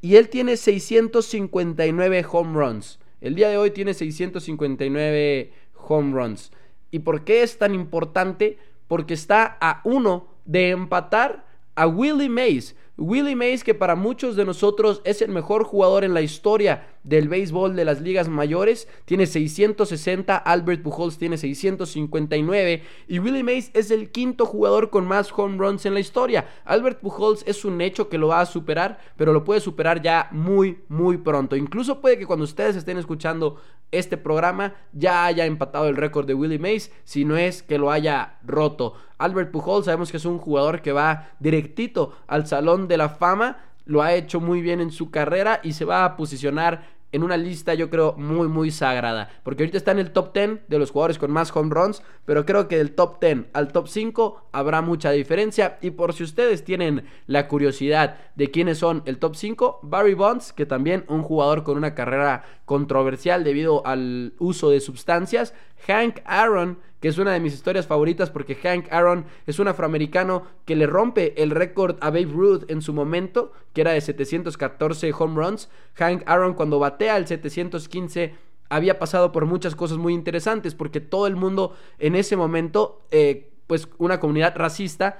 y 0.00 0.16
él 0.16 0.30
tiene 0.30 0.56
659 0.56 2.24
home 2.32 2.58
runs. 2.58 3.00
El 3.20 3.34
día 3.34 3.50
de 3.50 3.58
hoy 3.58 3.70
tiene 3.70 3.92
659 3.92 5.52
home 5.74 6.14
runs. 6.14 6.52
¿Y 6.90 7.00
por 7.00 7.24
qué 7.24 7.42
es 7.42 7.58
tan 7.58 7.74
importante? 7.74 8.56
Porque 8.88 9.12
está 9.12 9.58
a 9.60 9.82
uno 9.84 10.28
de 10.46 10.70
empatar 10.70 11.44
a 11.74 11.86
Willie 11.86 12.28
Mays. 12.28 12.74
Willie 12.98 13.34
Mays, 13.34 13.64
que 13.64 13.74
para 13.74 13.96
muchos 13.96 14.36
de 14.36 14.44
nosotros 14.44 15.00
es 15.04 15.22
el 15.22 15.30
mejor 15.30 15.64
jugador 15.64 16.04
en 16.04 16.12
la 16.12 16.20
historia 16.20 16.86
del 17.04 17.28
béisbol 17.28 17.74
de 17.74 17.86
las 17.86 18.02
ligas 18.02 18.28
mayores, 18.28 18.86
tiene 19.06 19.26
660, 19.26 20.36
Albert 20.36 20.82
Pujols 20.82 21.16
tiene 21.16 21.38
659 21.38 22.82
y 23.08 23.18
Willie 23.18 23.42
Mays 23.42 23.70
es 23.72 23.90
el 23.90 24.10
quinto 24.10 24.44
jugador 24.44 24.90
con 24.90 25.06
más 25.06 25.32
home 25.34 25.56
runs 25.56 25.86
en 25.86 25.94
la 25.94 26.00
historia. 26.00 26.46
Albert 26.64 27.00
Pujols 27.00 27.42
es 27.46 27.64
un 27.64 27.80
hecho 27.80 28.10
que 28.10 28.18
lo 28.18 28.28
va 28.28 28.40
a 28.40 28.46
superar, 28.46 29.00
pero 29.16 29.32
lo 29.32 29.42
puede 29.42 29.60
superar 29.60 30.02
ya 30.02 30.28
muy, 30.30 30.78
muy 30.88 31.16
pronto. 31.16 31.56
Incluso 31.56 32.00
puede 32.00 32.18
que 32.18 32.26
cuando 32.26 32.44
ustedes 32.44 32.76
estén 32.76 32.98
escuchando 32.98 33.56
este 33.90 34.16
programa 34.16 34.74
ya 34.92 35.24
haya 35.24 35.46
empatado 35.46 35.88
el 35.88 35.96
récord 35.96 36.26
de 36.26 36.34
Willie 36.34 36.58
Mays, 36.58 36.92
si 37.04 37.24
no 37.24 37.36
es 37.36 37.62
que 37.62 37.78
lo 37.78 37.90
haya 37.90 38.38
roto. 38.44 38.94
Albert 39.22 39.50
Pujols 39.50 39.86
sabemos 39.86 40.10
que 40.10 40.16
es 40.16 40.24
un 40.24 40.38
jugador 40.38 40.82
que 40.82 40.92
va 40.92 41.30
directito 41.38 42.14
al 42.26 42.46
Salón 42.46 42.88
de 42.88 42.96
la 42.96 43.08
Fama, 43.08 43.58
lo 43.84 44.02
ha 44.02 44.14
hecho 44.14 44.40
muy 44.40 44.62
bien 44.62 44.80
en 44.80 44.90
su 44.90 45.10
carrera 45.10 45.60
y 45.62 45.72
se 45.72 45.84
va 45.84 46.04
a 46.04 46.16
posicionar 46.16 46.92
en 47.12 47.22
una 47.22 47.36
lista 47.36 47.74
yo 47.74 47.90
creo 47.90 48.14
muy 48.16 48.48
muy 48.48 48.70
sagrada, 48.70 49.28
porque 49.44 49.62
ahorita 49.62 49.76
está 49.76 49.92
en 49.92 49.98
el 49.98 50.12
top 50.12 50.32
10 50.32 50.60
de 50.66 50.78
los 50.78 50.90
jugadores 50.90 51.18
con 51.18 51.30
más 51.30 51.54
home 51.54 51.72
runs, 51.72 52.02
pero 52.24 52.46
creo 52.46 52.68
que 52.68 52.78
del 52.78 52.94
top 52.94 53.20
10 53.20 53.48
al 53.52 53.70
top 53.70 53.86
5 53.86 54.48
habrá 54.50 54.80
mucha 54.80 55.10
diferencia. 55.10 55.78
Y 55.82 55.90
por 55.90 56.14
si 56.14 56.24
ustedes 56.24 56.64
tienen 56.64 57.04
la 57.26 57.48
curiosidad 57.48 58.16
de 58.34 58.50
quiénes 58.50 58.78
son 58.78 59.02
el 59.04 59.18
top 59.18 59.36
5, 59.36 59.80
Barry 59.82 60.14
Bonds, 60.14 60.54
que 60.54 60.64
también 60.64 61.04
un 61.08 61.22
jugador 61.22 61.62
con 61.62 61.76
una 61.76 61.94
carrera 61.94 62.44
controversial 62.64 63.44
debido 63.44 63.86
al 63.86 64.32
uso 64.38 64.70
de 64.70 64.80
sustancias, 64.80 65.54
Hank 65.86 66.20
Aaron, 66.24 66.78
que 67.02 67.08
es 67.08 67.18
una 67.18 67.32
de 67.32 67.40
mis 67.40 67.52
historias 67.52 67.88
favoritas 67.88 68.30
porque 68.30 68.54
Hank 68.54 68.86
Aaron 68.92 69.26
es 69.48 69.58
un 69.58 69.66
afroamericano 69.66 70.44
que 70.64 70.76
le 70.76 70.86
rompe 70.86 71.42
el 71.42 71.50
récord 71.50 71.96
a 72.00 72.10
Babe 72.10 72.30
Ruth 72.32 72.62
en 72.68 72.80
su 72.80 72.94
momento, 72.94 73.52
que 73.72 73.80
era 73.80 73.90
de 73.90 74.00
714 74.00 75.12
home 75.18 75.34
runs. 75.34 75.68
Hank 75.94 76.22
Aaron 76.26 76.54
cuando 76.54 76.78
batea 76.78 77.16
el 77.16 77.26
715 77.26 78.36
había 78.68 79.00
pasado 79.00 79.32
por 79.32 79.46
muchas 79.46 79.74
cosas 79.74 79.98
muy 79.98 80.14
interesantes 80.14 80.76
porque 80.76 81.00
todo 81.00 81.26
el 81.26 81.34
mundo 81.34 81.74
en 81.98 82.14
ese 82.14 82.36
momento, 82.36 83.02
eh, 83.10 83.50
pues 83.66 83.88
una 83.98 84.20
comunidad 84.20 84.54
racista, 84.56 85.18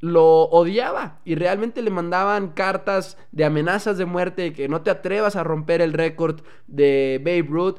lo 0.00 0.44
odiaba 0.44 1.20
y 1.24 1.36
realmente 1.36 1.82
le 1.82 1.90
mandaban 1.90 2.48
cartas 2.48 3.18
de 3.30 3.44
amenazas 3.44 3.98
de 3.98 4.06
muerte, 4.06 4.52
que 4.52 4.68
no 4.68 4.82
te 4.82 4.90
atrevas 4.90 5.36
a 5.36 5.44
romper 5.44 5.80
el 5.80 5.92
récord 5.92 6.40
de 6.66 7.20
Babe 7.22 7.46
Ruth 7.48 7.78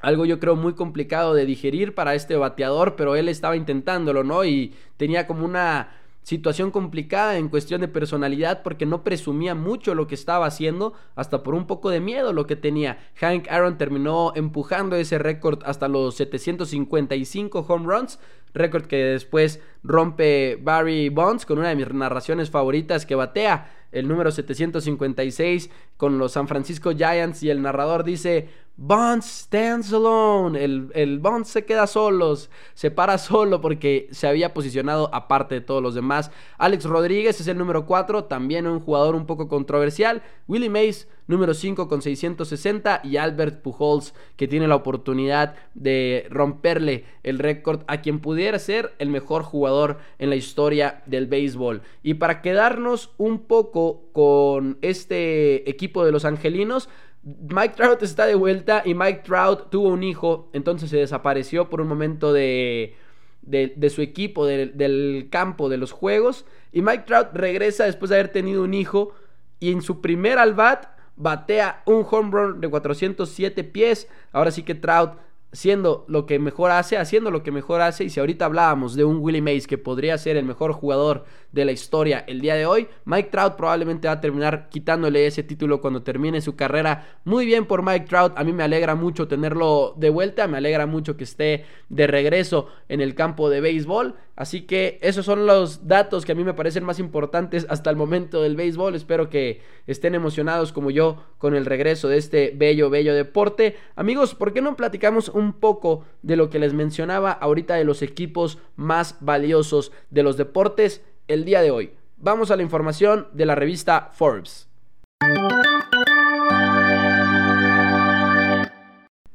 algo 0.00 0.24
yo 0.24 0.38
creo 0.38 0.56
muy 0.56 0.74
complicado 0.74 1.34
de 1.34 1.46
digerir 1.46 1.94
para 1.94 2.14
este 2.14 2.36
bateador, 2.36 2.96
pero 2.96 3.16
él 3.16 3.28
estaba 3.28 3.56
intentándolo, 3.56 4.24
¿no? 4.24 4.44
Y 4.44 4.74
tenía 4.96 5.26
como 5.26 5.44
una 5.44 5.88
situación 6.28 6.70
complicada 6.70 7.38
en 7.38 7.48
cuestión 7.48 7.80
de 7.80 7.88
personalidad 7.88 8.62
porque 8.62 8.84
no 8.84 9.02
presumía 9.02 9.54
mucho 9.54 9.94
lo 9.94 10.06
que 10.06 10.14
estaba 10.14 10.44
haciendo, 10.44 10.92
hasta 11.16 11.42
por 11.42 11.54
un 11.54 11.66
poco 11.66 11.88
de 11.88 12.00
miedo 12.00 12.34
lo 12.34 12.46
que 12.46 12.54
tenía. 12.54 12.98
Hank 13.14 13.48
Aaron 13.48 13.78
terminó 13.78 14.32
empujando 14.34 14.94
ese 14.96 15.18
récord 15.18 15.62
hasta 15.64 15.88
los 15.88 16.16
755 16.16 17.64
home 17.66 17.86
runs, 17.86 18.18
récord 18.52 18.84
que 18.84 18.96
después 18.96 19.62
rompe 19.82 20.58
Barry 20.60 21.08
Bonds 21.08 21.46
con 21.46 21.58
una 21.60 21.70
de 21.70 21.76
mis 21.76 21.92
narraciones 21.94 22.50
favoritas 22.50 23.06
que 23.06 23.14
batea 23.14 23.72
el 23.90 24.06
número 24.06 24.30
756 24.30 25.70
con 25.96 26.18
los 26.18 26.32
San 26.32 26.46
Francisco 26.46 26.92
Giants 26.92 27.42
y 27.42 27.48
el 27.48 27.62
narrador 27.62 28.04
dice 28.04 28.50
Bonds 28.80 29.26
stands 29.26 29.92
alone. 29.92 30.62
El, 30.62 30.92
el 30.94 31.18
Bonds 31.18 31.48
se 31.48 31.64
queda 31.64 31.88
solo, 31.88 32.36
se 32.74 32.92
para 32.92 33.18
solo 33.18 33.60
porque 33.60 34.06
se 34.12 34.28
había 34.28 34.54
posicionado 34.54 35.12
aparte 35.12 35.56
de 35.56 35.60
todos 35.60 35.82
los 35.82 35.96
demás. 35.96 36.30
Alex 36.58 36.84
Rodríguez 36.84 37.40
es 37.40 37.48
el 37.48 37.58
número 37.58 37.86
4, 37.86 38.24
también 38.24 38.68
un 38.68 38.78
jugador 38.78 39.16
un 39.16 39.26
poco 39.26 39.48
controversial. 39.48 40.22
Willie 40.46 40.70
Mays, 40.70 41.08
número 41.26 41.54
5 41.54 41.88
con 41.88 42.02
660. 42.02 43.00
Y 43.02 43.16
Albert 43.16 43.62
Pujols, 43.62 44.14
que 44.36 44.46
tiene 44.46 44.68
la 44.68 44.76
oportunidad 44.76 45.56
de 45.74 46.28
romperle 46.30 47.04
el 47.24 47.40
récord 47.40 47.80
a 47.88 48.00
quien 48.00 48.20
pudiera 48.20 48.60
ser 48.60 48.94
el 49.00 49.10
mejor 49.10 49.42
jugador 49.42 49.98
en 50.20 50.30
la 50.30 50.36
historia 50.36 51.02
del 51.06 51.26
béisbol. 51.26 51.82
Y 52.04 52.14
para 52.14 52.42
quedarnos 52.42 53.10
un 53.18 53.40
poco 53.40 54.04
con 54.12 54.78
este 54.82 55.68
equipo 55.68 56.04
de 56.04 56.12
los 56.12 56.24
angelinos, 56.24 56.88
Mike 57.22 57.74
Trout 57.76 58.02
está 58.02 58.26
de 58.26 58.34
vuelta 58.34 58.82
y 58.84 58.94
Mike 58.94 59.22
Trout 59.24 59.70
tuvo 59.70 59.88
un 59.88 60.02
hijo, 60.02 60.48
entonces 60.52 60.90
se 60.90 60.98
desapareció 60.98 61.68
por 61.68 61.80
un 61.80 61.88
momento 61.88 62.32
de, 62.32 62.94
de, 63.42 63.90
su 63.90 64.02
equipo, 64.02 64.46
del 64.46 65.28
campo, 65.30 65.68
de 65.68 65.78
los 65.78 65.92
juegos. 65.92 66.44
Y 66.72 66.82
Mike 66.82 67.04
Trout 67.06 67.28
regresa 67.32 67.84
después 67.84 68.10
de 68.10 68.16
haber 68.16 68.28
tenido 68.28 68.62
un 68.62 68.74
hijo 68.74 69.14
y 69.60 69.72
en 69.72 69.82
su 69.82 70.00
primer 70.00 70.38
al 70.38 70.54
bat 70.54 70.86
batea 71.16 71.82
un 71.86 72.06
home 72.08 72.30
run 72.30 72.60
de 72.60 72.68
407 72.68 73.64
pies. 73.64 74.08
Ahora 74.32 74.50
sí 74.50 74.62
que 74.62 74.74
Trout 74.74 75.18
siendo 75.52 76.04
lo 76.08 76.26
que 76.26 76.38
mejor 76.38 76.70
hace, 76.70 76.98
haciendo 76.98 77.30
lo 77.30 77.42
que 77.42 77.50
mejor 77.50 77.80
hace. 77.80 78.04
Y 78.04 78.10
si 78.10 78.20
ahorita 78.20 78.44
hablábamos 78.44 78.94
de 78.94 79.04
un 79.04 79.18
Willie 79.18 79.42
Mays 79.42 79.66
que 79.66 79.78
podría 79.78 80.18
ser 80.18 80.36
el 80.36 80.44
mejor 80.44 80.72
jugador 80.72 81.24
de 81.52 81.64
la 81.64 81.72
historia 81.72 82.24
el 82.26 82.40
día 82.40 82.54
de 82.54 82.66
hoy, 82.66 82.88
Mike 83.04 83.30
Trout 83.30 83.56
probablemente 83.56 84.08
va 84.08 84.14
a 84.14 84.20
terminar 84.20 84.68
quitándole 84.68 85.26
ese 85.26 85.42
título 85.42 85.80
cuando 85.80 86.02
termine 86.02 86.40
su 86.40 86.56
carrera. 86.56 87.20
Muy 87.24 87.46
bien 87.46 87.66
por 87.66 87.82
Mike 87.82 88.06
Trout, 88.06 88.32
a 88.36 88.44
mí 88.44 88.52
me 88.52 88.64
alegra 88.64 88.94
mucho 88.94 89.28
tenerlo 89.28 89.94
de 89.96 90.10
vuelta, 90.10 90.46
me 90.46 90.58
alegra 90.58 90.86
mucho 90.86 91.16
que 91.16 91.24
esté 91.24 91.64
de 91.88 92.06
regreso 92.06 92.68
en 92.88 93.00
el 93.00 93.14
campo 93.14 93.50
de 93.50 93.60
béisbol. 93.60 94.14
Así 94.36 94.62
que 94.62 95.00
esos 95.02 95.26
son 95.26 95.46
los 95.46 95.88
datos 95.88 96.24
que 96.24 96.30
a 96.30 96.34
mí 96.36 96.44
me 96.44 96.54
parecen 96.54 96.84
más 96.84 97.00
importantes 97.00 97.66
hasta 97.68 97.90
el 97.90 97.96
momento 97.96 98.40
del 98.40 98.54
béisbol. 98.54 98.94
Espero 98.94 99.28
que 99.28 99.62
estén 99.88 100.14
emocionados 100.14 100.72
como 100.72 100.92
yo 100.92 101.24
con 101.38 101.56
el 101.56 101.66
regreso 101.66 102.08
de 102.08 102.18
este 102.18 102.52
bello, 102.54 102.88
bello 102.88 103.14
deporte. 103.14 103.76
Amigos, 103.96 104.36
¿por 104.36 104.52
qué 104.52 104.60
no 104.60 104.76
platicamos 104.76 105.28
un 105.28 105.54
poco 105.54 106.04
de 106.22 106.36
lo 106.36 106.50
que 106.50 106.60
les 106.60 106.72
mencionaba 106.72 107.32
ahorita 107.32 107.74
de 107.74 107.84
los 107.84 108.00
equipos 108.02 108.58
más 108.76 109.16
valiosos 109.20 109.90
de 110.10 110.22
los 110.22 110.36
deportes 110.36 111.02
el 111.28 111.44
día 111.44 111.62
de 111.62 111.70
hoy? 111.70 111.92
Vamos 112.16 112.50
a 112.50 112.56
la 112.56 112.62
información 112.62 113.28
de 113.32 113.46
la 113.46 113.54
revista 113.54 114.10
Forbes. 114.12 114.68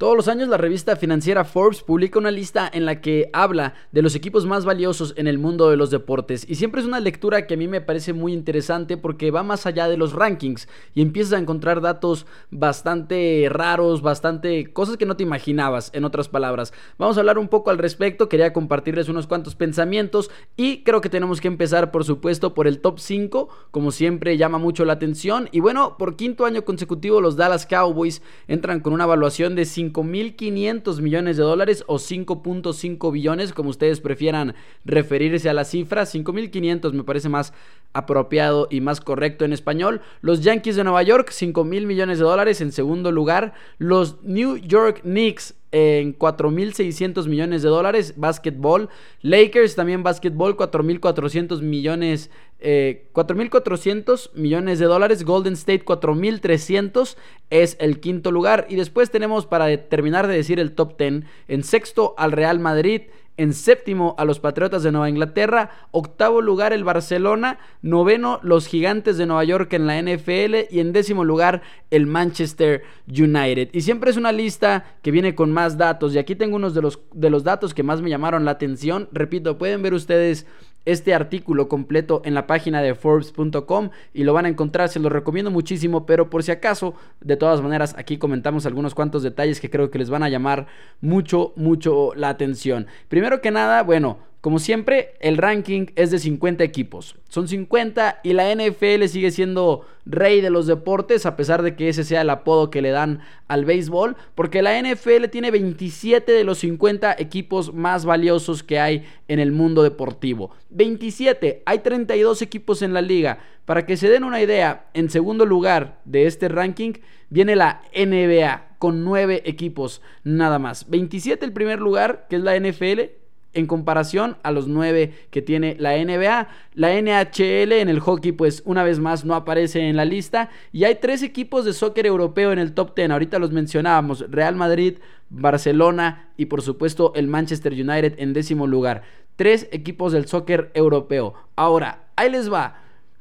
Todos 0.03 0.17
los 0.17 0.27
años 0.27 0.49
la 0.49 0.57
revista 0.57 0.97
financiera 0.97 1.45
Forbes 1.45 1.81
publica 1.81 2.19
una 2.19 2.29
lista 2.29 2.69
en 2.73 2.85
la 2.85 2.99
que 2.99 3.29
habla 3.31 3.73
de 3.93 4.01
los 4.01 4.15
equipos 4.15 4.45
más 4.45 4.65
valiosos 4.65 5.13
en 5.15 5.27
el 5.27 5.37
mundo 5.37 5.69
de 5.69 5.77
los 5.77 5.91
deportes 5.91 6.45
y 6.45 6.55
siempre 6.55 6.81
es 6.81 6.87
una 6.87 6.99
lectura 6.99 7.47
que 7.47 7.53
a 7.53 7.57
mí 7.57 7.69
me 7.69 7.79
parece 7.79 8.11
muy 8.11 8.33
interesante 8.33 8.97
porque 8.97 9.31
va 9.31 9.43
más 9.43 9.65
allá 9.65 9.87
de 9.87 9.95
los 9.95 10.11
rankings 10.11 10.67
y 10.93 11.01
empiezas 11.01 11.31
a 11.31 11.37
encontrar 11.37 11.79
datos 11.79 12.25
bastante 12.51 13.47
raros, 13.49 14.01
bastante 14.01 14.73
cosas 14.73 14.97
que 14.97 15.05
no 15.05 15.15
te 15.15 15.23
imaginabas, 15.23 15.89
en 15.93 16.03
otras 16.03 16.27
palabras. 16.27 16.73
Vamos 16.97 17.15
a 17.15 17.21
hablar 17.21 17.37
un 17.37 17.47
poco 17.47 17.69
al 17.69 17.77
respecto, 17.77 18.27
quería 18.27 18.51
compartirles 18.51 19.07
unos 19.07 19.25
cuantos 19.25 19.55
pensamientos 19.55 20.29
y 20.57 20.83
creo 20.83 20.99
que 20.99 21.07
tenemos 21.07 21.39
que 21.39 21.47
empezar 21.47 21.91
por 21.91 22.03
supuesto 22.03 22.53
por 22.53 22.67
el 22.67 22.81
top 22.81 22.99
5, 22.99 23.47
como 23.71 23.91
siempre 23.91 24.35
llama 24.35 24.57
mucho 24.57 24.83
la 24.83 24.91
atención 24.91 25.47
y 25.53 25.61
bueno, 25.61 25.95
por 25.97 26.17
quinto 26.17 26.45
año 26.45 26.65
consecutivo 26.65 27.21
los 27.21 27.37
Dallas 27.37 27.65
Cowboys 27.65 28.21
entran 28.49 28.81
con 28.81 28.91
una 28.91 29.05
evaluación 29.05 29.55
de 29.55 29.63
5 29.63 29.92
5.500 29.93 31.01
millones 31.01 31.37
de 31.37 31.43
dólares 31.43 31.83
o 31.87 31.95
5.5 31.95 33.11
billones, 33.11 33.53
como 33.53 33.69
ustedes 33.69 34.01
prefieran 34.01 34.55
referirse 34.83 35.49
a 35.49 35.53
la 35.53 35.65
cifra. 35.65 36.03
5.500 36.03 36.93
me 36.93 37.03
parece 37.03 37.29
más 37.29 37.53
apropiado 37.93 38.67
y 38.69 38.81
más 38.81 38.99
correcto 39.01 39.45
en 39.45 39.53
español. 39.53 40.01
Los 40.21 40.41
Yankees 40.41 40.75
de 40.75 40.83
Nueva 40.83 41.03
York, 41.03 41.29
5.000 41.31 41.85
millones 41.85 42.17
de 42.17 42.25
dólares 42.25 42.61
en 42.61 42.71
segundo 42.71 43.11
lugar. 43.11 43.53
Los 43.77 44.21
New 44.23 44.57
York 44.57 45.01
Knicks 45.01 45.55
en 45.73 46.17
4.600 46.17 47.27
millones 47.27 47.63
de 47.63 47.69
dólares, 47.69 48.13
básquetbol. 48.15 48.89
Lakers 49.23 49.75
también 49.75 50.03
básquetbol, 50.03 50.55
4.400 50.55 51.61
millones, 51.61 52.29
4.400 52.61 54.27
eh, 54.27 54.29
millones 54.39 54.77
de 54.77 54.85
dólares. 54.85 55.25
Golden 55.25 55.53
State, 55.53 55.83
4.300 55.83 57.17
es 57.49 57.75
el 57.79 57.99
quinto 57.99 58.29
lugar. 58.29 58.67
Y 58.69 58.75
después 58.75 59.09
tenemos, 59.09 59.47
para 59.47 59.75
terminar 59.89 60.27
de 60.27 60.35
decir 60.35 60.59
el 60.59 60.73
top 60.73 60.95
10, 60.95 61.23
en 61.47 61.63
sexto 61.63 62.13
al 62.19 62.33
Real 62.33 62.59
Madrid. 62.59 63.01
En 63.35 63.53
séptimo 63.53 64.15
a 64.17 64.25
los 64.25 64.39
Patriotas 64.39 64.83
de 64.83 64.91
Nueva 64.91 65.09
Inglaterra. 65.09 65.69
Octavo 65.91 66.41
lugar 66.41 66.73
el 66.73 66.83
Barcelona. 66.83 67.59
Noveno 67.81 68.39
los 68.43 68.67
Gigantes 68.67 69.17
de 69.17 69.25
Nueva 69.25 69.43
York 69.43 69.73
en 69.73 69.87
la 69.87 70.01
NFL. 70.01 70.71
Y 70.71 70.79
en 70.79 70.93
décimo 70.93 71.23
lugar 71.23 71.61
el 71.89 72.05
Manchester 72.05 72.83
United. 73.07 73.69
Y 73.73 73.81
siempre 73.81 74.11
es 74.11 74.17
una 74.17 74.31
lista 74.31 74.85
que 75.01 75.11
viene 75.11 75.35
con 75.35 75.51
más 75.51 75.77
datos. 75.77 76.13
Y 76.13 76.19
aquí 76.19 76.35
tengo 76.35 76.55
unos 76.55 76.73
de 76.73 76.81
los, 76.81 76.99
de 77.13 77.29
los 77.29 77.43
datos 77.43 77.73
que 77.73 77.83
más 77.83 78.01
me 78.01 78.09
llamaron 78.09 78.45
la 78.45 78.51
atención. 78.51 79.09
Repito, 79.11 79.57
pueden 79.57 79.81
ver 79.81 79.93
ustedes 79.93 80.45
este 80.85 81.13
artículo 81.13 81.67
completo 81.67 82.21
en 82.25 82.33
la 82.33 82.47
página 82.47 82.81
de 82.81 82.95
Forbes.com 82.95 83.89
y 84.13 84.23
lo 84.23 84.33
van 84.33 84.45
a 84.45 84.49
encontrar, 84.49 84.89
se 84.89 84.99
lo 84.99 85.09
recomiendo 85.09 85.51
muchísimo, 85.51 86.05
pero 86.05 86.29
por 86.29 86.43
si 86.43 86.51
acaso, 86.51 86.93
de 87.21 87.37
todas 87.37 87.61
maneras, 87.61 87.95
aquí 87.97 88.17
comentamos 88.17 88.65
algunos 88.65 88.95
cuantos 88.95 89.23
detalles 89.23 89.59
que 89.59 89.69
creo 89.69 89.89
que 89.89 89.99
les 89.99 90.09
van 90.09 90.23
a 90.23 90.29
llamar 90.29 90.67
mucho, 91.01 91.53
mucho 91.55 92.13
la 92.15 92.29
atención. 92.29 92.87
Primero 93.07 93.41
que 93.41 93.51
nada, 93.51 93.83
bueno, 93.83 94.17
como 94.43 94.59
siempre, 94.59 95.13
el 95.21 95.37
ranking 95.37 95.85
es 95.95 96.11
de 96.11 96.19
50 96.19 96.65
equipos. 96.65 97.15
Son 97.29 97.47
50 97.47 98.19
y 98.23 98.33
la 98.33 98.53
NFL 98.53 99.05
sigue 99.05 99.31
siendo 99.31 99.85
rey 100.05 100.41
de 100.41 100.49
los 100.49 100.67
deportes, 100.67 101.25
a 101.25 101.37
pesar 101.37 101.61
de 101.61 101.77
que 101.77 101.87
ese 101.87 102.03
sea 102.03 102.23
el 102.23 102.29
apodo 102.29 102.69
que 102.69 102.81
le 102.81 102.89
dan 102.89 103.21
al 103.47 103.63
béisbol, 103.63 104.17
porque 104.35 104.61
la 104.61 104.77
NFL 104.77 105.29
tiene 105.31 105.49
27 105.49 106.29
de 106.29 106.43
los 106.43 106.57
50 106.57 107.15
equipos 107.19 107.73
más 107.73 108.03
valiosos 108.03 108.63
que 108.63 108.81
hay 108.81 109.05
en 109.29 109.39
el 109.39 109.53
mundo 109.53 109.81
deportivo. 109.81 110.51
27, 110.71 111.63
hay 111.65 111.79
32 111.79 112.41
equipos 112.41 112.81
en 112.81 112.93
la 112.93 113.01
liga. 113.01 113.39
Para 113.63 113.85
que 113.85 113.95
se 113.95 114.09
den 114.09 114.25
una 114.25 114.41
idea, 114.41 114.87
en 114.93 115.09
segundo 115.09 115.45
lugar 115.45 116.01
de 116.03 116.25
este 116.25 116.49
ranking 116.49 116.95
viene 117.29 117.55
la 117.55 117.81
NBA 117.95 118.75
con 118.77 119.05
9 119.05 119.43
equipos 119.45 120.01
nada 120.25 120.59
más. 120.59 120.89
27 120.89 121.45
el 121.45 121.53
primer 121.53 121.79
lugar, 121.79 122.27
que 122.29 122.35
es 122.35 122.41
la 122.41 122.59
NFL, 122.59 123.22
en 123.53 123.67
comparación 123.67 124.37
a 124.43 124.51
los 124.51 124.67
nueve 124.67 125.13
que 125.29 125.41
tiene 125.41 125.75
la 125.79 125.95
NBA. 125.97 126.47
La 126.73 127.01
NHL 127.01 127.71
en 127.73 127.89
el 127.89 127.99
hockey, 127.99 128.31
pues 128.31 128.63
una 128.65 128.83
vez 128.83 128.99
más 128.99 129.25
no 129.25 129.35
aparece 129.35 129.87
en 129.87 129.95
la 129.95 130.05
lista. 130.05 130.49
Y 130.71 130.83
hay 130.83 130.95
tres 130.95 131.23
equipos 131.23 131.65
de 131.65 131.73
soccer 131.73 132.05
europeo 132.05 132.51
en 132.51 132.59
el 132.59 132.73
top 132.73 132.95
10. 132.95 133.11
Ahorita 133.11 133.39
los 133.39 133.51
mencionábamos: 133.51 134.25
Real 134.29 134.55
Madrid, 134.55 134.97
Barcelona 135.29 136.29
y 136.37 136.45
por 136.45 136.61
supuesto 136.61 137.13
el 137.15 137.27
Manchester 137.27 137.73
United 137.73 138.15
en 138.17 138.33
décimo 138.33 138.67
lugar. 138.67 139.03
Tres 139.35 139.67
equipos 139.71 140.13
del 140.13 140.27
soccer 140.27 140.71
europeo. 140.73 141.33
Ahora, 141.55 142.03
ahí 142.15 142.29
les 142.29 142.51
va. 142.51 142.79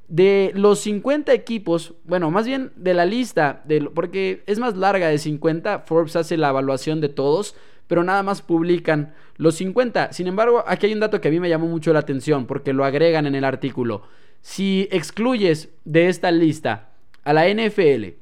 De 0.09 0.53
los 0.55 0.81
50 0.81 1.33
equipos, 1.33 1.95
bueno, 2.05 2.31
más 2.31 2.47
bien 2.47 2.71
de 2.77 2.93
la 2.93 3.07
lista, 3.07 3.63
de, 3.65 3.81
porque 3.81 4.43
es 4.47 4.59
más 4.59 4.77
larga 4.77 5.09
de 5.09 5.17
50, 5.17 5.81
Forbes 5.81 6.17
hace 6.17 6.37
la 6.37 6.51
evaluación 6.51 7.01
de 7.01 7.09
todos 7.09 7.57
pero 7.93 8.05
nada 8.05 8.23
más 8.23 8.41
publican 8.41 9.13
los 9.37 9.57
50. 9.57 10.15
Sin 10.15 10.27
embargo, 10.27 10.65
aquí 10.67 10.87
hay 10.87 10.95
un 10.95 11.01
dato 11.01 11.21
que 11.21 11.29
a 11.29 11.31
mí 11.31 11.39
me 11.41 11.51
llamó 11.51 11.67
mucho 11.67 11.93
la 11.93 11.99
atención 11.99 12.47
porque 12.47 12.73
lo 12.73 12.87
agregan 12.87 13.27
en 13.27 13.35
el 13.35 13.45
artículo. 13.45 14.05
Si 14.41 14.89
excluyes 14.91 15.69
de 15.85 16.09
esta 16.09 16.31
lista 16.31 16.89
a 17.23 17.35
la 17.35 17.47
NFL, 17.47 18.15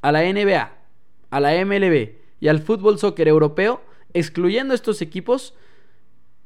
a 0.00 0.12
la 0.12 0.22
NBA, 0.22 0.72
a 1.28 1.40
la 1.40 1.62
MLB 1.62 2.12
y 2.40 2.48
al 2.48 2.60
fútbol 2.60 2.98
soccer 2.98 3.28
europeo, 3.28 3.82
excluyendo 4.14 4.72
estos 4.72 5.02
equipos, 5.02 5.52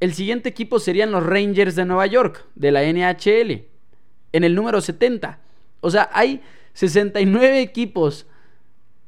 el 0.01 0.13
siguiente 0.13 0.49
equipo 0.49 0.81
serían 0.81 1.13
los 1.13 1.25
Rangers 1.25 1.77
de 1.77 1.85
Nueva 1.85 2.07
York, 2.07 2.47
de 2.57 2.73
la 2.73 2.83
NHL, 2.83 3.69
en 4.33 4.43
el 4.43 4.57
número 4.57 4.81
70. 4.81 5.39
O 5.83 5.91
sea, 5.93 6.11
hay 6.13 6.43
69 6.73 7.61
equipos 7.61 8.27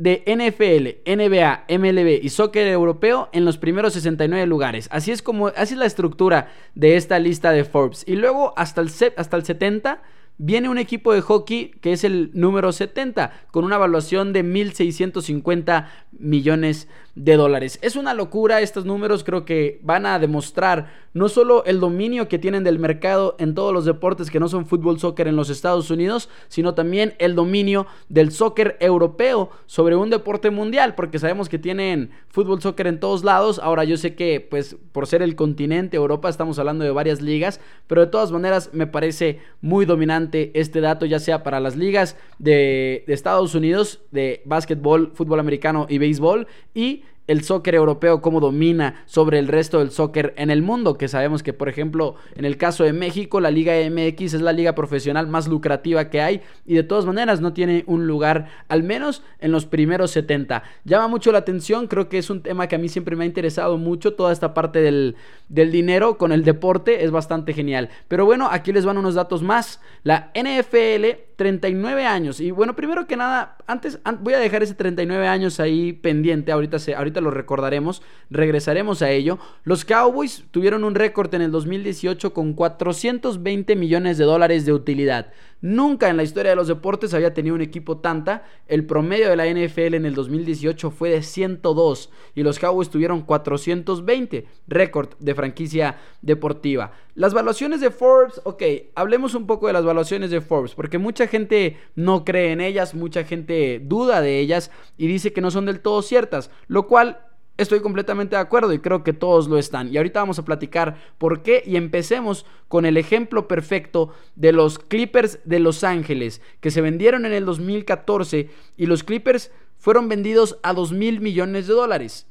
de 0.01 0.25
NFL, 0.27 1.11
NBA, 1.11 1.65
MLB 1.69 2.25
y 2.25 2.31
soccer 2.31 2.67
europeo 2.69 3.29
en 3.33 3.45
los 3.45 3.59
primeros 3.59 3.93
69 3.93 4.47
lugares. 4.47 4.89
Así 4.91 5.13
es 5.13 5.21
como 5.21 5.49
así 5.49 5.75
es 5.75 5.79
la 5.79 5.85
estructura 5.85 6.51
de 6.75 6.97
esta 6.97 7.19
lista 7.19 7.53
de 7.53 7.65
Forbes. 7.65 8.05
Y 8.09 8.17
luego 8.17 8.55
hasta 8.57 8.81
el 8.81 8.91
hasta 9.19 9.37
el 9.37 9.45
70 9.45 10.01
viene 10.43 10.71
un 10.71 10.79
equipo 10.79 11.13
de 11.13 11.21
hockey 11.21 11.73
que 11.83 11.93
es 11.93 12.03
el 12.03 12.31
número 12.33 12.73
70 12.73 13.31
con 13.51 13.63
una 13.63 13.77
evaluación 13.77 14.33
de 14.33 14.43
1650 14.43 15.91
millones 16.13 16.89
de 17.15 17.37
dólares. 17.37 17.79
Es 17.83 17.95
una 17.95 18.15
locura 18.15 18.63
estos 18.63 18.87
números, 18.87 19.23
creo 19.23 19.45
que 19.45 19.81
van 19.83 20.07
a 20.07 20.19
demostrar 20.19 20.89
no 21.13 21.29
solo 21.29 21.65
el 21.67 21.81
dominio 21.81 22.29
que 22.29 22.39
tienen 22.39 22.65
del 22.65 22.79
mercado 22.79 23.37
en 23.39 23.55
todos 23.55 23.75
los 23.75 23.85
deportes 23.85 24.31
que 24.31 24.41
no 24.41 24.49
son 24.49 24.65
fútbol, 24.65 24.99
soccer 24.99 25.29
en 25.29 25.37
los 25.37 25.51
Estados 25.51 25.91
Unidos, 25.91 26.31
sino 26.49 26.73
también 26.73 27.15
el 27.19 27.35
dominio 27.35 27.87
del 28.09 28.31
soccer 28.31 28.79
europeo 28.81 29.51
sobre 29.67 29.97
un 29.97 30.09
deporte 30.09 30.51
mundial, 30.51 30.95
porque 30.95 31.19
sabemos 31.19 31.49
que 31.51 31.59
tienen 31.59 32.13
fútbol, 32.29 32.63
soccer 32.63 32.87
en 32.87 33.01
todos 33.01 33.25
lados. 33.25 33.59
Ahora 33.59 33.85
yo 33.85 33.99
sé 33.99 34.15
que 34.15 34.41
pues 34.41 34.77
por 34.93 35.07
ser 35.07 35.21
el 35.21 35.37
continente 35.37 35.97
Europa 35.97 36.31
estamos 36.31 36.59
hablando 36.59 36.85
de 36.85 36.93
varias 36.93 37.21
ligas, 37.21 37.61
pero 37.89 38.03
de 38.03 38.07
todas 38.07 38.33
maneras 38.33 38.71
me 38.73 38.87
parece 38.87 39.41
muy 39.61 39.85
dominante 39.85 40.30
este 40.55 40.81
dato, 40.81 41.07
ya 41.07 41.19
sea 41.19 41.43
para 41.43 41.61
las 41.61 41.77
ligas 41.77 42.17
de, 42.39 43.05
de 43.07 43.15
Estados 43.15 43.55
Unidos 43.55 44.01
de 44.11 44.43
básquetbol, 44.45 45.13
fútbol 45.15 45.41
americano 45.41 45.87
y 45.89 45.99
béisbol 45.99 46.47
y 46.75 47.05
el 47.31 47.45
soccer 47.45 47.77
europeo 47.77 48.21
cómo 48.21 48.41
domina 48.41 49.05
sobre 49.07 49.39
el 49.39 49.47
resto 49.47 49.79
del 49.79 49.93
soccer 49.93 50.35
en 50.37 50.51
el 50.51 50.63
mundo, 50.63 50.99
que 50.99 51.07
sabemos 51.07 51.45
que 51.45 51.53
por 51.53 51.69
ejemplo 51.69 52.17
en 52.35 52.45
el 52.45 52.57
caso 52.57 52.83
de 52.83 52.93
México 52.93 53.39
la 53.39 53.53
Liga 53.53 53.75
MX 53.89 54.35
es 54.35 54.41
la 54.41 54.53
liga 54.53 54.75
profesional 54.75 55.29
más 55.29 55.47
lucrativa 55.47 56.11
que 56.11 56.21
hay 56.21 56.41
y 56.67 56.75
de 56.75 56.83
todas 56.83 57.07
maneras 57.07 57.41
no 57.41 57.53
tiene 57.53 57.85
un 57.87 58.09
lugar 58.09 58.49
al 58.67 58.83
menos 58.83 59.23
en 59.39 59.53
los 59.53 59.65
primeros 59.65 60.11
70. 60.11 60.65
Llama 60.83 61.07
mucho 61.07 61.31
la 61.31 61.39
atención, 61.39 61.87
creo 61.87 62.09
que 62.09 62.19
es 62.19 62.31
un 62.31 62.43
tema 62.43 62.67
que 62.67 62.75
a 62.75 62.79
mí 62.79 62.89
siempre 62.89 63.15
me 63.15 63.23
ha 63.23 63.29
interesado 63.29 63.79
mucho, 63.79 64.15
toda 64.15 64.33
esta 64.33 64.53
parte 64.53 64.81
del, 64.81 65.15
del 65.49 65.71
dinero 65.71 66.19
con 66.19 66.33
el 66.33 66.43
deporte 66.43 67.05
es 67.05 67.13
bastante 67.13 67.53
genial. 67.53 67.91
Pero 68.09 68.25
bueno, 68.25 68.49
aquí 68.51 68.73
les 68.73 68.85
van 68.85 68.99
unos 68.99 69.15
datos 69.15 69.41
más. 69.41 69.81
La 70.03 70.33
NFL 70.35 71.30
39 71.41 72.05
años. 72.05 72.39
Y 72.39 72.51
bueno, 72.51 72.77
primero 72.77 73.07
que 73.07 73.17
nada, 73.17 73.57
antes 73.67 73.99
voy 74.21 74.35
a 74.35 74.39
dejar 74.39 74.63
ese 74.63 74.75
39 74.75 75.27
años 75.27 75.59
ahí 75.59 75.95
pendiente. 75.95 76.53
Ahorita, 76.53 76.79
se, 76.79 76.95
ahorita 76.95 77.23
lo 77.23 77.31
recordaremos. 77.31 78.03
Regresaremos 78.29 79.01
a 79.01 79.11
ello. 79.11 79.39
Los 79.65 79.87
Cowboys 79.87 80.45
tuvieron 80.51 80.85
un 80.85 80.95
récord 80.95 81.35
en 81.35 81.41
el 81.41 81.51
2018 81.51 82.35
con 82.35 82.53
420 82.53 83.75
millones 83.75 84.19
de 84.19 84.25
dólares 84.25 84.67
de 84.67 84.75
utilidad. 84.75 85.33
Nunca 85.63 86.09
en 86.09 86.17
la 86.17 86.23
historia 86.23 86.51
de 86.51 86.57
los 86.57 86.69
deportes 86.69 87.13
había 87.13 87.35
tenido 87.35 87.55
un 87.55 87.61
equipo 87.61 87.99
tanta. 87.99 88.45
El 88.67 88.87
promedio 88.87 89.29
de 89.29 89.37
la 89.37 89.47
NFL 89.47 89.95
en 89.95 90.07
el 90.07 90.15
2018 90.15 90.91
fue 90.91 91.11
de 91.11 91.23
102 91.23 92.11
y 92.35 92.43
los 92.43 92.59
Cowboys 92.59 92.89
tuvieron 92.89 93.23
420, 93.23 94.47
récord 94.69 95.11
de 95.19 95.35
franquicia 95.35 95.99
deportiva. 96.23 96.93
Las 97.15 97.35
valuaciones 97.35 97.81
de 97.83 97.91
Forbes, 97.91 98.41
ok, 98.45 98.63
hablemos 98.95 99.35
un 99.35 99.47
poco 99.47 99.67
de 99.67 99.75
las 99.75 99.85
valuaciones 99.85 100.31
de 100.31 100.41
Forbes, 100.41 100.75
porque 100.75 100.99
mucha 100.99 101.27
gente 101.27 101.77
no 101.95 102.25
cree 102.25 102.53
en 102.53 102.63
ellas, 102.63 102.95
mucha 102.95 103.25
gente 103.25 103.81
duda 103.85 104.23
de 104.23 104.39
ellas 104.39 104.71
y 104.97 105.07
dice 105.09 105.33
que 105.33 105.43
no 105.43 105.51
son 105.51 105.67
del 105.67 105.81
todo 105.81 106.01
ciertas, 106.01 106.51
lo 106.69 106.87
cual 106.87 107.19
Estoy 107.61 107.81
completamente 107.81 108.37
de 108.37 108.41
acuerdo 108.41 108.73
y 108.73 108.79
creo 108.79 109.05
que 109.05 109.13
todos 109.13 109.47
lo 109.47 109.59
están. 109.59 109.93
Y 109.93 109.99
ahorita 109.99 110.21
vamos 110.21 110.39
a 110.39 110.47
platicar 110.47 110.97
por 111.19 111.43
qué 111.43 111.63
y 111.67 111.77
empecemos 111.77 112.47
con 112.69 112.87
el 112.87 112.97
ejemplo 112.97 113.49
perfecto 113.49 114.15
de 114.35 114.53
los 114.53 114.79
Clippers 114.79 115.41
de 115.45 115.59
Los 115.59 115.85
Ángeles 115.85 116.41
que 116.61 116.71
se 116.71 116.81
vendieron 116.81 117.27
en 117.27 117.35
el 117.35 117.45
2014 117.45 118.49
y 118.79 118.87
los 118.87 119.05
Clippers 119.05 119.51
fueron 119.77 120.09
vendidos 120.09 120.59
a 120.63 120.73
2 120.73 120.93
mil 120.93 121.21
millones 121.21 121.67
de 121.67 121.75
dólares. 121.75 122.27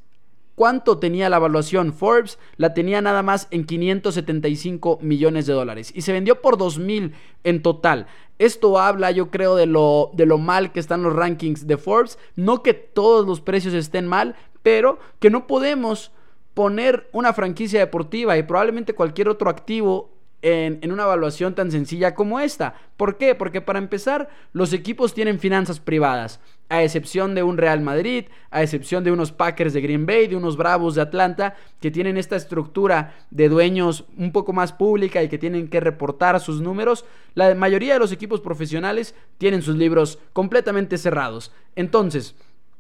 ¿Cuánto 0.56 0.98
tenía 0.98 1.30
la 1.30 1.38
evaluación 1.38 1.94
Forbes? 1.94 2.40
La 2.58 2.74
tenía 2.74 3.00
nada 3.00 3.22
más 3.22 3.48
en 3.52 3.66
575 3.66 4.98
millones 5.02 5.46
de 5.46 5.54
dólares 5.54 5.92
y 5.96 6.02
se 6.02 6.12
vendió 6.12 6.42
por 6.42 6.58
2 6.58 6.80
mil 6.80 7.14
en 7.44 7.62
total. 7.62 8.08
Esto 8.40 8.80
habla, 8.80 9.12
yo 9.12 9.32
creo, 9.32 9.56
de 9.56 9.66
lo, 9.66 10.12
de 10.14 10.26
lo 10.26 10.38
mal 10.38 10.72
que 10.72 10.80
están 10.80 11.04
los 11.04 11.14
rankings 11.14 11.68
de 11.68 11.78
Forbes. 11.78 12.18
No 12.36 12.64
que 12.64 12.74
todos 12.74 13.26
los 13.26 13.42
precios 13.42 13.74
estén 13.74 14.08
mal, 14.08 14.36
pero 14.64 15.00
que 15.20 15.30
no 15.30 15.48
podemos 15.48 16.12
poner 16.54 17.08
una 17.12 17.34
franquicia 17.34 17.80
deportiva 17.80 18.38
y 18.38 18.44
probablemente 18.44 18.94
cualquier 18.94 19.30
otro 19.30 19.50
activo 19.50 20.12
en, 20.42 20.80
en, 20.82 20.92
una 20.92 21.04
evaluación 21.04 21.54
tan 21.56 21.72
sencilla 21.72 22.16
como 22.16 22.40
esta. 22.40 22.76
¿Por 22.98 23.18
qué? 23.18 23.36
Porque 23.36 23.62
para 23.62 23.80
empezar, 23.80 24.30
los 24.54 24.74
equipos 24.74 25.14
tienen 25.14 25.40
finanzas 25.40 25.80
privadas, 25.80 26.40
a 26.70 26.84
excepción 26.84 27.36
de 27.36 27.44
un 27.44 27.58
Real 27.58 27.82
Madrid, 27.82 28.26
a 28.52 28.62
excepción 28.62 29.04
de 29.04 29.12
unos 29.12 29.32
Packers 29.32 29.74
de 29.74 29.82
Green 29.82 30.06
Bay, 30.06 30.28
de 30.28 30.36
unos 30.36 30.56
Bravos 30.56 30.96
de 30.96 31.02
Atlanta, 31.02 31.56
que 31.82 31.92
tienen 31.92 32.16
esta 32.16 32.36
estructura 32.36 33.16
de 33.32 33.50
dueños 33.50 34.06
un 34.18 34.32
poco 34.32 34.54
más 34.54 34.72
pública 34.72 35.22
y 35.24 35.30
que 35.30 35.38
tienen 35.38 35.68
que 35.68 35.80
reportar 35.80 36.40
sus 36.40 36.62
números. 36.62 37.06
La 37.34 37.54
mayoría 37.56 37.94
de 37.94 38.00
los 38.00 38.12
equipos 38.12 38.40
profesionales 38.40 39.16
tienen 39.38 39.62
sus 39.62 39.76
libros 39.76 40.20
completamente 40.32 40.98
cerrados. 40.98 41.52
Entonces, 41.76 42.36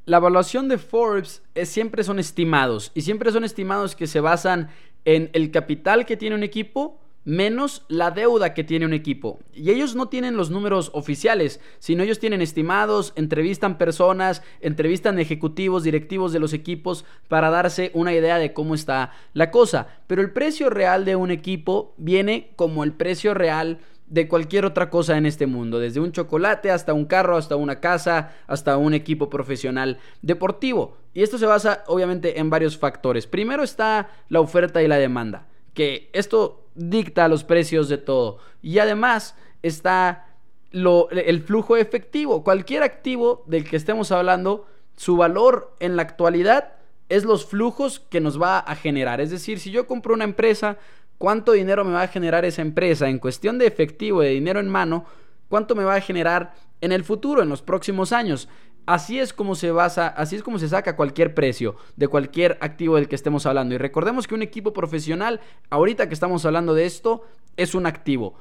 la 0.10 0.18
evaluación 0.18 0.68
de 0.70 0.80
Forbes 0.80 1.44
es, 1.54 1.70
siempre 1.70 2.04
son 2.04 2.18
estimados 2.18 2.92
y 2.96 3.02
siempre 3.02 3.32
son 3.32 3.44
estimados 3.44 3.96
que 3.96 4.08
se 4.08 4.20
basan 4.20 4.72
en 5.06 5.30
el 5.34 5.52
capital 5.52 6.08
que 6.08 6.18
tiene 6.18 6.36
un 6.36 6.42
equipo 6.42 7.00
menos 7.26 7.86
la 7.90 8.10
deuda 8.10 8.56
que 8.56 8.64
tiene 8.64 8.88
un 8.88 8.94
equipo. 8.94 9.40
Y 9.54 9.70
ellos 9.70 9.96
no 9.96 10.08
tienen 10.08 10.36
los 10.36 10.50
números 10.50 10.90
oficiales, 10.96 11.60
sino 11.78 12.02
ellos 12.02 12.18
tienen 12.18 12.42
estimados, 12.42 13.14
entrevistan 13.18 13.78
personas, 13.78 14.42
entrevistan 14.62 15.20
ejecutivos, 15.20 15.84
directivos 15.84 16.34
de 16.34 16.40
los 16.40 16.54
equipos 16.54 17.06
para 17.28 17.52
darse 17.52 17.92
una 17.94 18.12
idea 18.12 18.40
de 18.40 18.52
cómo 18.52 18.74
está 18.74 19.12
la 19.34 19.52
cosa. 19.52 19.90
Pero 20.08 20.24
el 20.24 20.32
precio 20.32 20.72
real 20.72 21.06
de 21.06 21.18
un 21.18 21.30
equipo 21.30 21.94
viene 21.98 22.52
como 22.56 22.84
el 22.84 22.94
precio 22.94 23.36
real 23.36 23.78
de 24.10 24.28
cualquier 24.28 24.66
otra 24.66 24.90
cosa 24.90 25.18
en 25.18 25.26
este 25.26 25.46
mundo, 25.46 25.80
desde 25.80 26.00
un 26.00 26.12
chocolate 26.12 26.72
hasta 26.72 26.94
un 26.94 27.06
carro, 27.06 27.38
hasta 27.38 27.56
una 27.56 27.80
casa, 27.80 28.36
hasta 28.48 28.76
un 28.78 28.94
equipo 28.94 29.30
profesional 29.30 30.00
deportivo. 30.22 30.98
Y 31.14 31.22
esto 31.22 31.38
se 31.38 31.46
basa 31.46 31.84
obviamente 31.88 32.40
en 32.40 32.50
varios 32.50 32.78
factores. 32.78 33.28
Primero 33.28 33.64
está 33.64 34.10
la 34.28 34.42
oferta 34.42 34.82
y 34.82 34.88
la 34.88 34.98
demanda. 34.98 35.48
que 35.74 36.10
esto 36.14 36.66
dicta 36.76 37.28
los 37.28 37.44
precios 37.44 37.88
de 37.88 37.98
todo. 37.98 38.40
Y 38.62 38.80
además 38.80 39.36
está 39.62 40.28
lo, 40.72 41.10
el 41.12 41.42
flujo 41.42 41.78
efectivo. 41.78 42.44
Cualquier 42.44 42.84
activo 42.84 43.44
del 43.48 43.64
que 43.70 43.78
estemos 43.78 44.12
hablando, 44.12 44.68
su 44.98 45.16
valor 45.16 45.76
en 45.80 45.96
la 45.96 46.02
actualidad 46.02 46.74
es 47.10 47.24
los 47.24 47.46
flujos 47.46 48.00
que 48.00 48.22
nos 48.22 48.42
va 48.42 48.60
a 48.60 48.76
generar. 48.76 49.22
Es 49.22 49.32
decir, 49.32 49.60
si 49.60 49.72
yo 49.72 49.88
compro 49.88 50.14
una 50.14 50.26
empresa, 50.26 50.78
¿cuánto 51.20 51.52
dinero 51.52 51.86
me 51.86 51.94
va 51.94 52.02
a 52.02 52.08
generar 52.08 52.46
esa 52.46 52.64
empresa 52.64 53.08
en 53.08 53.20
cuestión 53.20 53.60
de 53.60 53.68
efectivo, 53.68 54.22
de 54.22 54.30
dinero 54.30 54.60
en 54.60 54.70
mano? 54.70 55.06
¿Cuánto 55.48 55.76
me 55.76 55.84
va 55.84 55.94
a 55.96 56.02
generar 56.02 56.56
en 56.82 56.92
el 56.92 57.04
futuro, 57.04 57.44
en 57.44 57.50
los 57.50 57.62
próximos 57.62 58.12
años? 58.12 58.50
Así 58.88 59.20
es 59.20 59.34
como 59.34 59.54
se 59.54 59.70
basa, 59.70 60.08
así 60.08 60.36
es 60.36 60.42
como 60.42 60.58
se 60.58 60.70
saca 60.70 60.96
cualquier 60.96 61.36
precio 61.36 61.76
de 61.96 62.08
cualquier 62.08 62.58
activo 62.62 62.96
del 62.96 63.08
que 63.08 63.16
estemos 63.16 63.46
hablando. 63.46 63.76
Y 63.76 63.78
recordemos 63.78 64.26
que 64.26 64.34
un 64.34 64.42
equipo 64.42 64.74
profesional, 64.74 65.42
ahorita 65.70 66.08
que 66.08 66.16
estamos 66.16 66.44
hablando 66.46 66.74
de 66.74 66.86
esto, 66.86 67.24
es 67.56 67.76
un 67.76 67.86
activo. 67.86 68.34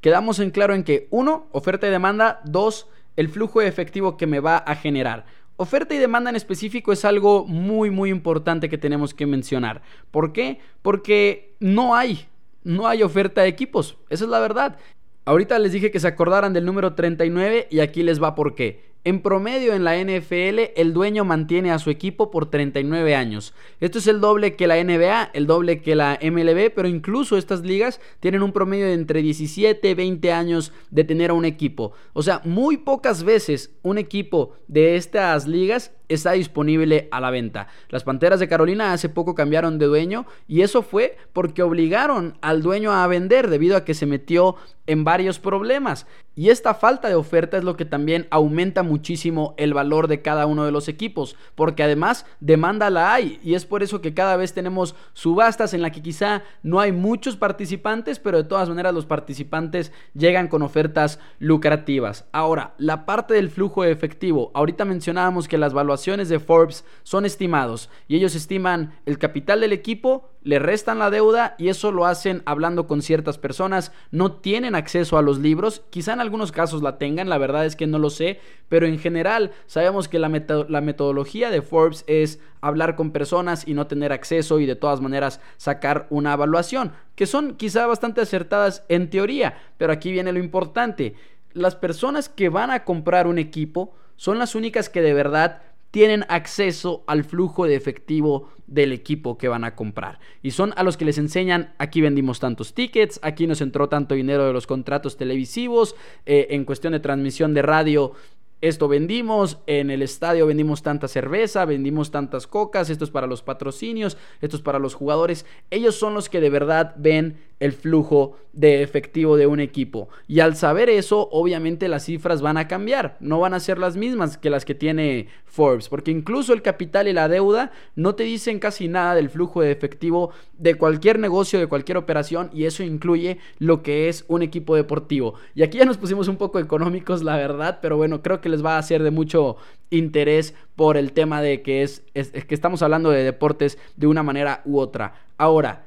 Quedamos 0.00 0.40
en 0.40 0.50
claro 0.50 0.74
en 0.74 0.82
que, 0.82 1.06
uno, 1.10 1.46
oferta 1.52 1.86
y 1.86 1.90
demanda, 1.90 2.40
dos, 2.44 2.88
el 3.14 3.28
flujo 3.28 3.60
de 3.60 3.68
efectivo 3.68 4.16
que 4.16 4.26
me 4.26 4.40
va 4.40 4.56
a 4.56 4.74
generar. 4.74 5.26
Oferta 5.56 5.94
y 5.94 5.98
demanda 5.98 6.30
en 6.30 6.36
específico 6.36 6.92
es 6.92 7.04
algo 7.04 7.46
muy 7.46 7.90
muy 7.90 8.10
importante 8.10 8.68
que 8.68 8.78
tenemos 8.78 9.14
que 9.14 9.26
mencionar. 9.26 9.82
¿Por 10.10 10.32
qué? 10.32 10.58
Porque 10.80 11.51
no 11.62 11.94
hay, 11.94 12.26
no 12.64 12.86
hay 12.88 13.02
oferta 13.02 13.42
de 13.42 13.48
equipos. 13.48 13.96
Esa 14.10 14.24
es 14.24 14.30
la 14.30 14.40
verdad. 14.40 14.76
Ahorita 15.24 15.58
les 15.60 15.72
dije 15.72 15.92
que 15.92 16.00
se 16.00 16.08
acordaran 16.08 16.52
del 16.52 16.64
número 16.64 16.94
39 16.94 17.68
y 17.70 17.78
aquí 17.78 18.02
les 18.02 18.20
va 18.20 18.34
por 18.34 18.56
qué. 18.56 18.92
En 19.04 19.20
promedio 19.20 19.74
en 19.74 19.82
la 19.82 19.96
NFL, 19.96 20.72
el 20.76 20.92
dueño 20.92 21.24
mantiene 21.24 21.72
a 21.72 21.80
su 21.80 21.90
equipo 21.90 22.30
por 22.30 22.50
39 22.50 23.16
años. 23.16 23.52
Esto 23.80 23.98
es 23.98 24.06
el 24.06 24.20
doble 24.20 24.54
que 24.54 24.68
la 24.68 24.82
NBA, 24.82 25.30
el 25.34 25.46
doble 25.46 25.80
que 25.80 25.96
la 25.96 26.18
MLB, 26.22 26.72
pero 26.72 26.86
incluso 26.86 27.36
estas 27.36 27.62
ligas 27.62 28.00
tienen 28.20 28.44
un 28.44 28.52
promedio 28.52 28.86
de 28.86 28.94
entre 28.94 29.22
17 29.22 29.90
y 29.90 29.94
20 29.94 30.32
años 30.32 30.72
de 30.90 31.02
tener 31.02 31.30
a 31.30 31.34
un 31.34 31.44
equipo. 31.44 31.92
O 32.12 32.22
sea, 32.22 32.42
muy 32.44 32.76
pocas 32.76 33.24
veces 33.24 33.74
un 33.82 33.98
equipo 33.98 34.54
de 34.68 34.94
estas 34.94 35.48
ligas 35.48 35.92
está 36.14 36.32
disponible 36.32 37.08
a 37.10 37.20
la 37.20 37.30
venta. 37.30 37.68
Las 37.88 38.04
Panteras 38.04 38.40
de 38.40 38.48
Carolina 38.48 38.92
hace 38.92 39.08
poco 39.08 39.34
cambiaron 39.34 39.78
de 39.78 39.86
dueño 39.86 40.26
y 40.48 40.62
eso 40.62 40.82
fue 40.82 41.16
porque 41.32 41.62
obligaron 41.62 42.38
al 42.40 42.62
dueño 42.62 42.92
a 42.92 43.06
vender 43.06 43.48
debido 43.48 43.76
a 43.76 43.84
que 43.84 43.94
se 43.94 44.06
metió 44.06 44.56
en 44.86 45.04
varios 45.04 45.38
problemas. 45.38 46.06
Y 46.34 46.48
esta 46.48 46.72
falta 46.72 47.08
de 47.08 47.14
oferta 47.14 47.58
es 47.58 47.64
lo 47.64 47.76
que 47.76 47.84
también 47.84 48.26
aumenta 48.30 48.82
muchísimo 48.82 49.54
el 49.58 49.74
valor 49.74 50.08
de 50.08 50.22
cada 50.22 50.46
uno 50.46 50.64
de 50.64 50.72
los 50.72 50.88
equipos, 50.88 51.36
porque 51.54 51.82
además 51.82 52.24
demanda 52.40 52.88
la 52.88 53.12
hay 53.12 53.38
y 53.42 53.54
es 53.54 53.66
por 53.66 53.82
eso 53.82 54.00
que 54.00 54.14
cada 54.14 54.36
vez 54.36 54.54
tenemos 54.54 54.94
subastas 55.12 55.74
en 55.74 55.82
la 55.82 55.90
que 55.90 56.00
quizá 56.00 56.42
no 56.62 56.80
hay 56.80 56.90
muchos 56.90 57.36
participantes, 57.36 58.18
pero 58.18 58.38
de 58.38 58.48
todas 58.48 58.70
maneras 58.70 58.94
los 58.94 59.04
participantes 59.04 59.92
llegan 60.14 60.48
con 60.48 60.62
ofertas 60.62 61.20
lucrativas. 61.38 62.24
Ahora, 62.32 62.72
la 62.78 63.04
parte 63.04 63.34
del 63.34 63.50
flujo 63.50 63.82
de 63.82 63.92
efectivo, 63.92 64.50
ahorita 64.54 64.86
mencionábamos 64.86 65.48
que 65.48 65.58
las 65.58 65.74
valuaciones 65.74 66.01
de 66.02 66.40
Forbes 66.40 66.84
son 67.04 67.24
estimados 67.24 67.88
y 68.08 68.16
ellos 68.16 68.34
estiman 68.34 68.94
el 69.06 69.18
capital 69.18 69.60
del 69.60 69.72
equipo 69.72 70.32
le 70.44 70.58
restan 70.58 70.98
la 70.98 71.10
deuda 71.10 71.54
y 71.58 71.68
eso 71.68 71.92
lo 71.92 72.04
hacen 72.04 72.42
hablando 72.46 72.86
con 72.86 73.02
ciertas 73.02 73.38
personas, 73.38 73.92
no 74.10 74.32
tienen 74.32 74.74
acceso 74.74 75.16
a 75.16 75.22
los 75.22 75.38
libros, 75.38 75.82
quizá 75.90 76.12
en 76.12 76.20
algunos 76.20 76.50
casos 76.50 76.82
la 76.82 76.98
tengan, 76.98 77.28
la 77.28 77.38
verdad 77.38 77.64
es 77.64 77.76
que 77.76 77.86
no 77.86 77.98
lo 77.98 78.10
sé, 78.10 78.40
pero 78.68 78.86
en 78.86 78.98
general 78.98 79.52
sabemos 79.66 80.08
que 80.08 80.18
la, 80.18 80.28
la 80.68 80.80
metodología 80.80 81.50
de 81.50 81.62
Forbes 81.62 82.04
es 82.08 82.40
hablar 82.60 82.96
con 82.96 83.12
personas 83.12 83.66
y 83.66 83.74
no 83.74 83.86
tener 83.86 84.12
acceso 84.12 84.58
y 84.58 84.66
de 84.66 84.76
todas 84.76 85.00
maneras 85.00 85.40
sacar 85.56 86.06
una 86.10 86.32
evaluación, 86.32 86.92
que 87.14 87.26
son 87.26 87.54
quizá 87.54 87.86
bastante 87.86 88.20
acertadas 88.20 88.84
en 88.88 89.10
teoría, 89.10 89.58
pero 89.78 89.92
aquí 89.92 90.10
viene 90.10 90.32
lo 90.32 90.40
importante, 90.40 91.14
las 91.52 91.76
personas 91.76 92.28
que 92.28 92.48
van 92.48 92.70
a 92.70 92.84
comprar 92.84 93.26
un 93.26 93.38
equipo 93.38 93.94
son 94.16 94.38
las 94.38 94.54
únicas 94.54 94.88
que 94.88 95.02
de 95.02 95.14
verdad 95.14 95.62
tienen 95.92 96.24
acceso 96.28 97.04
al 97.06 97.22
flujo 97.22 97.66
de 97.66 97.76
efectivo 97.76 98.48
del 98.66 98.92
equipo 98.92 99.38
que 99.38 99.48
van 99.48 99.62
a 99.62 99.76
comprar. 99.76 100.18
Y 100.42 100.52
son 100.52 100.72
a 100.76 100.82
los 100.82 100.96
que 100.96 101.04
les 101.04 101.18
enseñan, 101.18 101.74
aquí 101.78 102.00
vendimos 102.00 102.40
tantos 102.40 102.74
tickets, 102.74 103.20
aquí 103.22 103.46
nos 103.46 103.60
entró 103.60 103.88
tanto 103.88 104.14
dinero 104.14 104.46
de 104.46 104.52
los 104.52 104.66
contratos 104.66 105.16
televisivos, 105.16 105.94
eh, 106.24 106.48
en 106.50 106.64
cuestión 106.64 106.94
de 106.94 107.00
transmisión 107.00 107.54
de 107.54 107.62
radio 107.62 108.14
esto 108.62 108.86
vendimos, 108.86 109.58
en 109.66 109.90
el 109.90 110.02
estadio 110.02 110.46
vendimos 110.46 110.84
tanta 110.84 111.08
cerveza, 111.08 111.64
vendimos 111.64 112.12
tantas 112.12 112.46
cocas, 112.46 112.90
esto 112.90 113.04
es 113.04 113.10
para 113.10 113.26
los 113.26 113.42
patrocinios, 113.42 114.16
esto 114.40 114.56
es 114.56 114.62
para 114.62 114.78
los 114.78 114.94
jugadores. 114.94 115.46
Ellos 115.70 115.96
son 115.96 116.14
los 116.14 116.28
que 116.28 116.40
de 116.40 116.48
verdad 116.48 116.94
ven 116.96 117.40
el 117.62 117.72
flujo 117.72 118.36
de 118.52 118.82
efectivo 118.82 119.36
de 119.36 119.46
un 119.46 119.60
equipo. 119.60 120.08
Y 120.26 120.40
al 120.40 120.56
saber 120.56 120.90
eso, 120.90 121.28
obviamente 121.30 121.86
las 121.86 122.04
cifras 122.04 122.42
van 122.42 122.56
a 122.56 122.66
cambiar, 122.66 123.16
no 123.20 123.38
van 123.38 123.54
a 123.54 123.60
ser 123.60 123.78
las 123.78 123.96
mismas 123.96 124.36
que 124.36 124.50
las 124.50 124.64
que 124.64 124.74
tiene 124.74 125.28
Forbes, 125.44 125.88
porque 125.88 126.10
incluso 126.10 126.52
el 126.52 126.60
capital 126.60 127.06
y 127.06 127.12
la 127.12 127.28
deuda 127.28 127.70
no 127.94 128.16
te 128.16 128.24
dicen 128.24 128.58
casi 128.58 128.88
nada 128.88 129.14
del 129.14 129.30
flujo 129.30 129.60
de 129.62 129.70
efectivo 129.70 130.32
de 130.58 130.74
cualquier 130.74 131.20
negocio, 131.20 131.60
de 131.60 131.68
cualquier 131.68 131.98
operación, 131.98 132.50
y 132.52 132.64
eso 132.64 132.82
incluye 132.82 133.38
lo 133.60 133.84
que 133.84 134.08
es 134.08 134.24
un 134.26 134.42
equipo 134.42 134.74
deportivo. 134.74 135.34
Y 135.54 135.62
aquí 135.62 135.78
ya 135.78 135.84
nos 135.84 135.98
pusimos 135.98 136.26
un 136.26 136.36
poco 136.36 136.58
económicos, 136.58 137.22
la 137.22 137.36
verdad, 137.36 137.78
pero 137.80 137.96
bueno, 137.96 138.22
creo 138.22 138.40
que 138.40 138.48
les 138.48 138.64
va 138.64 138.76
a 138.76 138.82
ser 138.82 139.04
de 139.04 139.12
mucho 139.12 139.56
interés 139.90 140.54
por 140.74 140.96
el 140.96 141.12
tema 141.12 141.40
de 141.40 141.62
que 141.62 141.84
es, 141.84 142.02
que 142.12 142.54
estamos 142.54 142.82
hablando 142.82 143.10
de 143.10 143.22
deportes 143.22 143.78
de 143.96 144.08
una 144.08 144.24
manera 144.24 144.62
u 144.64 144.80
otra. 144.80 145.14
Ahora, 145.38 145.86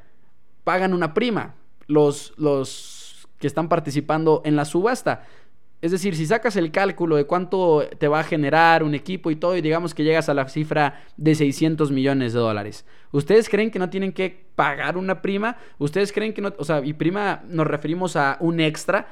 pagan 0.64 0.94
una 0.94 1.14
prima 1.14 1.56
los, 1.88 2.34
los 2.38 3.28
que 3.40 3.48
están 3.48 3.70
participando 3.70 4.42
en 4.46 4.56
la 4.56 4.66
subasta. 4.66 5.26
Es 5.82 5.92
decir, 5.92 6.16
si 6.16 6.26
sacas 6.26 6.56
el 6.56 6.72
cálculo 6.72 7.16
de 7.16 7.26
cuánto 7.26 7.88
te 8.00 8.08
va 8.08 8.22
a 8.22 8.24
generar 8.24 8.82
un 8.82 8.96
equipo 8.96 9.30
y 9.30 9.36
todo, 9.36 9.56
y 9.56 9.62
digamos 9.62 9.94
que 9.94 10.04
llegas 10.04 10.30
a 10.30 10.34
la 10.34 10.48
cifra 10.48 11.04
de 11.16 11.36
600 11.36 11.92
millones 11.92 12.34
de 12.34 12.40
dólares, 12.40 12.86
¿ustedes 13.12 13.50
creen 13.50 13.70
que 13.70 13.78
no 13.78 13.90
tienen 13.90 14.12
que 14.12 14.48
pagar 14.56 14.98
una 14.98 15.22
prima? 15.22 15.58
¿Ustedes 15.78 16.12
creen 16.12 16.34
que 16.34 16.42
no, 16.42 16.54
o 16.58 16.64
sea, 16.64 16.84
y 16.84 16.94
prima 16.94 17.44
nos 17.48 17.68
referimos 17.68 18.16
a 18.16 18.38
un 18.40 18.62
extra 18.62 19.08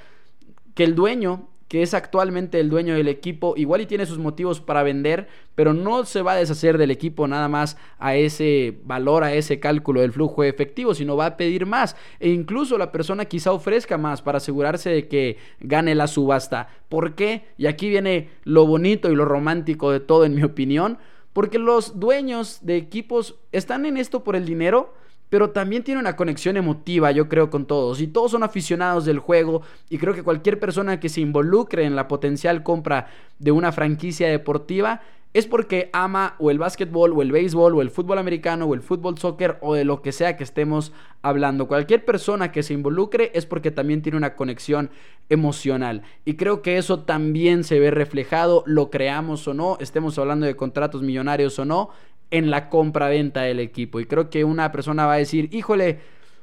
que 0.73 0.83
el 0.83 0.95
dueño 0.95 1.49
que 1.73 1.81
es 1.81 1.95
actualmente 1.95 2.59
el 2.59 2.69
dueño 2.69 2.93
del 2.93 3.07
equipo, 3.07 3.55
igual 3.57 3.81
y 3.81 3.87
tiene 3.87 4.05
sus 4.05 4.19
motivos 4.19 4.61
para 4.61 4.83
vender, 4.83 5.27
pero 5.55 5.73
no 5.73 6.05
se 6.05 6.21
va 6.21 6.33
a 6.33 6.35
deshacer 6.35 6.77
del 6.77 6.91
equipo 6.91 7.27
nada 7.27 7.47
más 7.47 7.77
a 7.97 8.15
ese 8.15 8.77
valor, 8.83 9.23
a 9.23 9.33
ese 9.33 9.59
cálculo 9.59 10.01
del 10.01 10.11
flujo 10.11 10.43
efectivo, 10.43 10.93
sino 10.93 11.17
va 11.17 11.25
a 11.25 11.35
pedir 11.35 11.65
más. 11.65 11.95
E 12.19 12.29
incluso 12.29 12.77
la 12.77 12.91
persona 12.91 13.25
quizá 13.25 13.51
ofrezca 13.51 13.97
más 13.97 14.21
para 14.21 14.37
asegurarse 14.37 14.91
de 14.91 15.07
que 15.07 15.37
gane 15.61 15.95
la 15.95 16.05
subasta. 16.05 16.67
¿Por 16.89 17.15
qué? 17.15 17.45
Y 17.57 17.65
aquí 17.65 17.89
viene 17.89 18.29
lo 18.43 18.67
bonito 18.67 19.11
y 19.11 19.15
lo 19.15 19.25
romántico 19.25 19.91
de 19.91 19.99
todo, 19.99 20.25
en 20.25 20.35
mi 20.35 20.43
opinión. 20.43 20.99
Porque 21.33 21.59
los 21.59 21.99
dueños 21.99 22.59
de 22.61 22.77
equipos 22.77 23.35
están 23.51 23.85
en 23.85 23.97
esto 23.97 24.23
por 24.23 24.35
el 24.35 24.45
dinero, 24.45 24.93
pero 25.29 25.49
también 25.49 25.83
tiene 25.83 25.99
una 25.99 26.15
conexión 26.15 26.57
emotiva, 26.57 27.11
yo 27.11 27.27
creo, 27.27 27.49
con 27.49 27.65
todos. 27.65 27.99
Y 28.01 28.07
todos 28.07 28.31
son 28.31 28.43
aficionados 28.43 29.03
del 29.03 29.17
juego 29.17 29.63
y 29.89 29.97
creo 29.97 30.13
que 30.13 30.21
cualquier 30.21 30.59
persona 30.59 30.99
que 30.99 31.09
se 31.09 31.21
involucre 31.21 31.85
en 31.85 31.95
la 31.95 32.07
potencial 32.07 32.61
compra 32.61 33.07
de 33.39 33.51
una 33.51 33.71
franquicia 33.71 34.29
deportiva 34.29 35.01
es 35.33 35.47
porque 35.47 35.89
ama 35.93 36.35
o 36.37 36.51
el 36.51 36.59
básquetbol 36.59 37.11
o 37.13 37.21
el 37.21 37.31
béisbol 37.31 37.75
o 37.75 37.81
el 37.81 37.89
fútbol 37.89 38.19
americano 38.19 38.65
o 38.65 38.73
el 38.75 38.81
fútbol 38.81 39.17
soccer 39.17 39.57
o 39.61 39.73
de 39.73 39.83
lo 39.83 40.01
que 40.01 40.11
sea 40.11 40.37
que 40.37 40.43
estemos 40.43 40.91
hablando. 41.23 41.67
Cualquier 41.67 42.05
persona 42.05 42.51
que 42.51 42.61
se 42.61 42.73
involucre 42.73 43.31
es 43.33 43.45
porque 43.47 43.71
también 43.71 44.03
tiene 44.03 44.17
una 44.17 44.35
conexión 44.35 44.91
emocional. 45.29 46.03
Y 46.23 46.35
creo 46.35 46.61
que 46.61 46.77
eso 46.77 46.99
también 46.99 47.63
se 47.63 47.79
ve 47.79 47.89
reflejado, 47.89 48.63
lo 48.67 48.91
creamos 48.91 49.47
o 49.47 49.55
no, 49.55 49.77
estemos 49.79 50.19
hablando 50.19 50.45
de 50.45 50.55
contratos 50.55 51.01
millonarios 51.01 51.57
o 51.57 51.65
no, 51.65 51.89
en 52.29 52.51
la 52.51 52.69
compra-venta 52.69 53.41
del 53.41 53.59
equipo. 53.59 53.99
Y 53.99 54.05
creo 54.05 54.29
que 54.29 54.43
una 54.43 54.71
persona 54.71 55.05
va 55.05 55.13
a 55.13 55.17
decir, 55.17 55.49
híjole, 55.51 55.99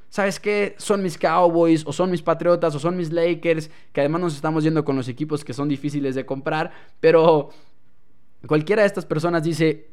¿sabes 0.09 0.41
qué? 0.41 0.75
Son 0.79 1.03
mis 1.03 1.17
Cowboys, 1.17 1.85
o 1.87 1.93
son 1.93 2.11
mis 2.11 2.23
Patriotas, 2.23 2.75
o 2.75 2.79
son 2.79 2.97
mis 2.97 3.13
Lakers, 3.13 3.71
que 3.93 4.01
además 4.01 4.21
nos 4.21 4.35
estamos 4.35 4.65
yendo 4.65 4.85
con 4.85 4.97
los 4.97 5.09
equipos 5.09 5.45
que 5.45 5.53
son 5.53 5.69
difíciles 5.69 6.15
de 6.15 6.27
comprar, 6.27 6.73
pero 7.01 7.51
cualquiera 8.47 8.83
de 8.83 8.89
estas 8.89 9.07
personas 9.07 9.43
dice, 9.43 9.89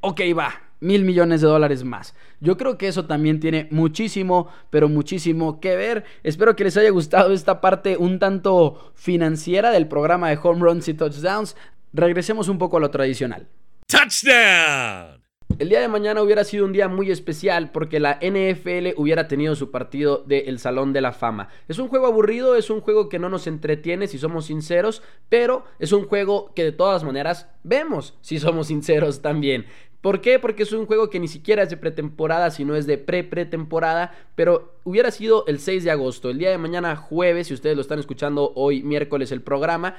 ok, 0.00 0.20
va, 0.36 0.60
mil 0.80 1.04
millones 1.04 1.40
de 1.40 1.46
dólares 1.46 1.84
más. 1.84 2.14
Yo 2.40 2.56
creo 2.56 2.76
que 2.76 2.88
eso 2.88 3.06
también 3.06 3.40
tiene 3.40 3.68
muchísimo, 3.70 4.48
pero 4.70 4.88
muchísimo 4.88 5.60
que 5.60 5.76
ver. 5.76 6.04
Espero 6.22 6.56
que 6.56 6.64
les 6.64 6.76
haya 6.76 6.90
gustado 6.90 7.32
esta 7.32 7.60
parte 7.60 7.96
un 7.96 8.18
tanto 8.18 8.92
financiera 8.94 9.70
del 9.70 9.88
programa 9.88 10.28
de 10.28 10.38
Home 10.42 10.60
Runs 10.60 10.88
y 10.88 10.94
Touchdowns. 10.94 11.56
Regresemos 11.92 12.48
un 12.48 12.58
poco 12.58 12.76
a 12.76 12.80
lo 12.80 12.90
tradicional. 12.90 13.48
Touchdown. 13.86 15.21
El 15.62 15.68
día 15.68 15.80
de 15.80 15.86
mañana 15.86 16.20
hubiera 16.20 16.42
sido 16.42 16.64
un 16.64 16.72
día 16.72 16.88
muy 16.88 17.12
especial 17.12 17.70
porque 17.70 18.00
la 18.00 18.18
NFL 18.20 18.94
hubiera 18.96 19.28
tenido 19.28 19.54
su 19.54 19.70
partido 19.70 20.24
del 20.26 20.58
Salón 20.58 20.92
de 20.92 21.00
la 21.00 21.12
Fama. 21.12 21.50
Es 21.68 21.78
un 21.78 21.86
juego 21.86 22.06
aburrido, 22.08 22.56
es 22.56 22.68
un 22.68 22.80
juego 22.80 23.08
que 23.08 23.20
no 23.20 23.28
nos 23.28 23.46
entretiene 23.46 24.08
si 24.08 24.18
somos 24.18 24.46
sinceros, 24.46 25.04
pero 25.28 25.64
es 25.78 25.92
un 25.92 26.08
juego 26.08 26.52
que 26.56 26.64
de 26.64 26.72
todas 26.72 27.04
maneras 27.04 27.48
vemos 27.62 28.18
si 28.22 28.40
somos 28.40 28.66
sinceros 28.66 29.22
también. 29.22 29.66
¿Por 30.02 30.20
qué? 30.20 30.40
Porque 30.40 30.64
es 30.64 30.72
un 30.72 30.86
juego 30.86 31.10
que 31.10 31.20
ni 31.20 31.28
siquiera 31.28 31.62
es 31.62 31.70
de 31.70 31.76
pretemporada, 31.76 32.50
sino 32.50 32.74
es 32.74 32.86
de 32.86 32.98
pre-pretemporada, 32.98 34.12
pero 34.34 34.74
hubiera 34.82 35.12
sido 35.12 35.46
el 35.46 35.60
6 35.60 35.84
de 35.84 35.92
agosto, 35.92 36.28
el 36.28 36.38
día 36.38 36.50
de 36.50 36.58
mañana 36.58 36.96
jueves, 36.96 37.46
si 37.46 37.54
ustedes 37.54 37.76
lo 37.76 37.82
están 37.82 38.00
escuchando 38.00 38.52
hoy 38.56 38.82
miércoles 38.82 39.30
el 39.30 39.42
programa, 39.42 39.94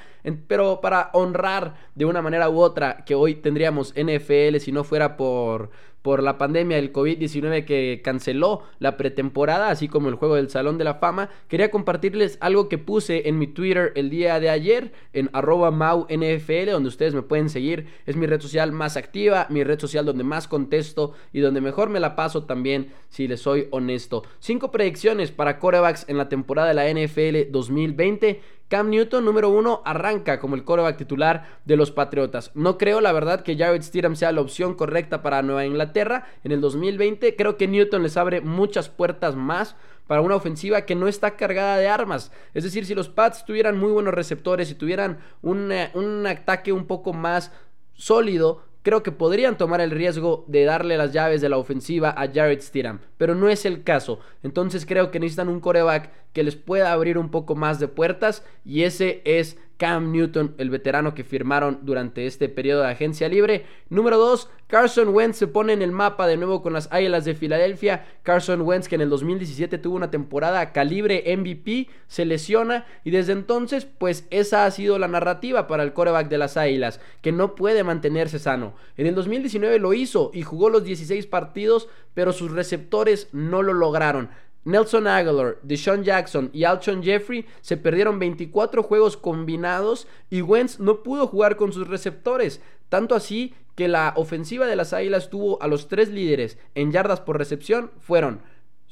pero 0.46 0.82
para 0.82 1.08
honrar 1.14 1.76
de 1.94 2.04
una 2.04 2.20
manera 2.20 2.50
u 2.50 2.58
otra 2.58 3.04
que 3.06 3.14
hoy 3.14 3.36
tendríamos 3.36 3.94
NFL 3.96 4.58
si 4.58 4.72
no 4.72 4.84
fuera 4.84 5.16
por 5.16 5.70
por 6.04 6.22
la 6.22 6.36
pandemia 6.36 6.76
del 6.76 6.92
COVID-19 6.92 7.64
que 7.64 8.02
canceló 8.04 8.60
la 8.78 8.98
pretemporada, 8.98 9.70
así 9.70 9.88
como 9.88 10.10
el 10.10 10.16
juego 10.16 10.34
del 10.34 10.50
Salón 10.50 10.76
de 10.76 10.84
la 10.84 10.96
Fama, 10.96 11.30
quería 11.48 11.70
compartirles 11.70 12.36
algo 12.42 12.68
que 12.68 12.76
puse 12.76 13.26
en 13.26 13.38
mi 13.38 13.46
Twitter 13.46 13.90
el 13.96 14.10
día 14.10 14.38
de 14.38 14.50
ayer, 14.50 14.92
en 15.14 15.30
arroba 15.32 15.70
MauNFL, 15.70 16.72
donde 16.72 16.90
ustedes 16.90 17.14
me 17.14 17.22
pueden 17.22 17.48
seguir. 17.48 17.86
Es 18.04 18.16
mi 18.16 18.26
red 18.26 18.42
social 18.42 18.70
más 18.70 18.98
activa, 18.98 19.46
mi 19.48 19.64
red 19.64 19.80
social 19.80 20.04
donde 20.04 20.24
más 20.24 20.46
contesto 20.46 21.14
y 21.32 21.40
donde 21.40 21.62
mejor 21.62 21.88
me 21.88 22.00
la 22.00 22.16
paso 22.16 22.44
también, 22.44 22.90
si 23.08 23.26
les 23.26 23.40
soy 23.40 23.68
honesto. 23.70 24.24
Cinco 24.40 24.70
predicciones 24.70 25.30
para 25.30 25.58
corebacks 25.58 26.04
en 26.10 26.18
la 26.18 26.28
temporada 26.28 26.68
de 26.68 26.74
la 26.74 26.86
NFL 26.86 27.50
2020. 27.50 28.42
Cam 28.68 28.88
Newton, 28.88 29.24
número 29.24 29.50
uno, 29.50 29.82
arranca 29.84 30.40
como 30.40 30.54
el 30.54 30.64
coreback 30.64 30.96
titular 30.96 31.60
de 31.64 31.76
los 31.76 31.90
Patriotas. 31.90 32.50
No 32.54 32.78
creo, 32.78 33.00
la 33.00 33.12
verdad, 33.12 33.42
que 33.42 33.56
Jared 33.56 33.82
Stidham 33.82 34.16
sea 34.16 34.32
la 34.32 34.40
opción 34.40 34.74
correcta 34.74 35.22
para 35.22 35.42
Nueva 35.42 35.66
Inglaterra 35.66 36.26
en 36.44 36.52
el 36.52 36.60
2020. 36.60 37.36
Creo 37.36 37.56
que 37.56 37.68
Newton 37.68 38.02
les 38.02 38.16
abre 38.16 38.40
muchas 38.40 38.88
puertas 38.88 39.36
más 39.36 39.76
para 40.06 40.20
una 40.20 40.36
ofensiva 40.36 40.82
que 40.82 40.94
no 40.94 41.08
está 41.08 41.36
cargada 41.36 41.76
de 41.76 41.88
armas. 41.88 42.32
Es 42.54 42.64
decir, 42.64 42.86
si 42.86 42.94
los 42.94 43.08
Pats 43.08 43.44
tuvieran 43.44 43.78
muy 43.78 43.92
buenos 43.92 44.14
receptores, 44.14 44.70
y 44.70 44.74
tuvieran 44.74 45.18
un, 45.42 45.70
eh, 45.72 45.90
un 45.94 46.26
ataque 46.26 46.72
un 46.72 46.86
poco 46.86 47.12
más 47.12 47.52
sólido, 47.94 48.62
creo 48.84 49.02
que 49.02 49.10
podrían 49.10 49.56
tomar 49.56 49.80
el 49.80 49.90
riesgo 49.90 50.44
de 50.46 50.64
darle 50.64 50.98
las 50.98 51.12
llaves 51.12 51.40
de 51.40 51.48
la 51.48 51.56
ofensiva 51.56 52.10
a 52.10 52.28
Jared 52.32 52.60
Stidham, 52.60 53.00
pero 53.16 53.34
no 53.34 53.48
es 53.48 53.64
el 53.64 53.82
caso. 53.82 54.20
Entonces 54.42 54.84
creo 54.86 55.10
que 55.10 55.18
necesitan 55.18 55.48
un 55.48 55.58
coreback 55.58 56.12
que 56.34 56.44
les 56.44 56.54
pueda 56.54 56.92
abrir 56.92 57.16
un 57.16 57.30
poco 57.30 57.56
más 57.56 57.80
de 57.80 57.88
puertas 57.88 58.44
y 58.64 58.82
ese 58.82 59.22
es 59.24 59.58
Cam 59.76 60.12
Newton, 60.12 60.54
el 60.58 60.70
veterano 60.70 61.14
que 61.14 61.24
firmaron 61.24 61.80
durante 61.82 62.26
este 62.26 62.48
periodo 62.48 62.82
de 62.82 62.92
agencia 62.92 63.28
libre. 63.28 63.66
Número 63.88 64.18
2, 64.18 64.48
Carson 64.66 65.08
Wentz 65.08 65.36
se 65.36 65.46
pone 65.46 65.72
en 65.72 65.82
el 65.82 65.92
mapa 65.92 66.26
de 66.26 66.36
nuevo 66.36 66.62
con 66.62 66.72
las 66.72 66.88
Águilas 66.92 67.24
de 67.24 67.34
Filadelfia. 67.34 68.06
Carson 68.22 68.62
Wentz 68.62 68.88
que 68.88 68.94
en 68.94 69.02
el 69.02 69.10
2017 69.10 69.78
tuvo 69.78 69.96
una 69.96 70.10
temporada 70.10 70.72
calibre 70.72 71.24
MVP, 71.36 71.88
se 72.06 72.24
lesiona 72.24 72.86
y 73.04 73.10
desde 73.10 73.32
entonces 73.32 73.84
pues 73.84 74.26
esa 74.30 74.64
ha 74.64 74.70
sido 74.70 74.98
la 74.98 75.08
narrativa 75.08 75.66
para 75.66 75.82
el 75.82 75.92
coreback 75.92 76.28
de 76.28 76.38
las 76.38 76.56
Águilas, 76.56 77.00
que 77.20 77.32
no 77.32 77.54
puede 77.54 77.84
mantenerse 77.84 78.38
sano. 78.38 78.74
En 78.96 79.06
el 79.06 79.14
2019 79.14 79.78
lo 79.78 79.92
hizo 79.92 80.30
y 80.32 80.42
jugó 80.42 80.70
los 80.70 80.84
16 80.84 81.26
partidos, 81.26 81.88
pero 82.14 82.32
sus 82.32 82.52
receptores 82.52 83.28
no 83.32 83.62
lo 83.62 83.72
lograron. 83.72 84.30
Nelson 84.64 85.06
Aguilar, 85.06 85.58
Deshaun 85.62 86.04
Jackson 86.04 86.50
y 86.52 86.64
Alshon 86.64 87.02
Jeffrey 87.02 87.46
se 87.60 87.76
perdieron 87.76 88.18
24 88.18 88.82
juegos 88.82 89.16
combinados 89.16 90.06
y 90.30 90.42
Wentz 90.42 90.80
no 90.80 91.02
pudo 91.02 91.26
jugar 91.26 91.56
con 91.56 91.72
sus 91.72 91.88
receptores. 91.88 92.60
Tanto 92.88 93.14
así 93.14 93.54
que 93.74 93.88
la 93.88 94.12
ofensiva 94.16 94.66
de 94.66 94.76
las 94.76 94.92
Águilas 94.92 95.30
tuvo 95.30 95.60
a 95.62 95.66
los 95.66 95.88
tres 95.88 96.08
líderes 96.08 96.58
en 96.74 96.92
yardas 96.92 97.20
por 97.20 97.38
recepción 97.38 97.90
fueron 98.00 98.40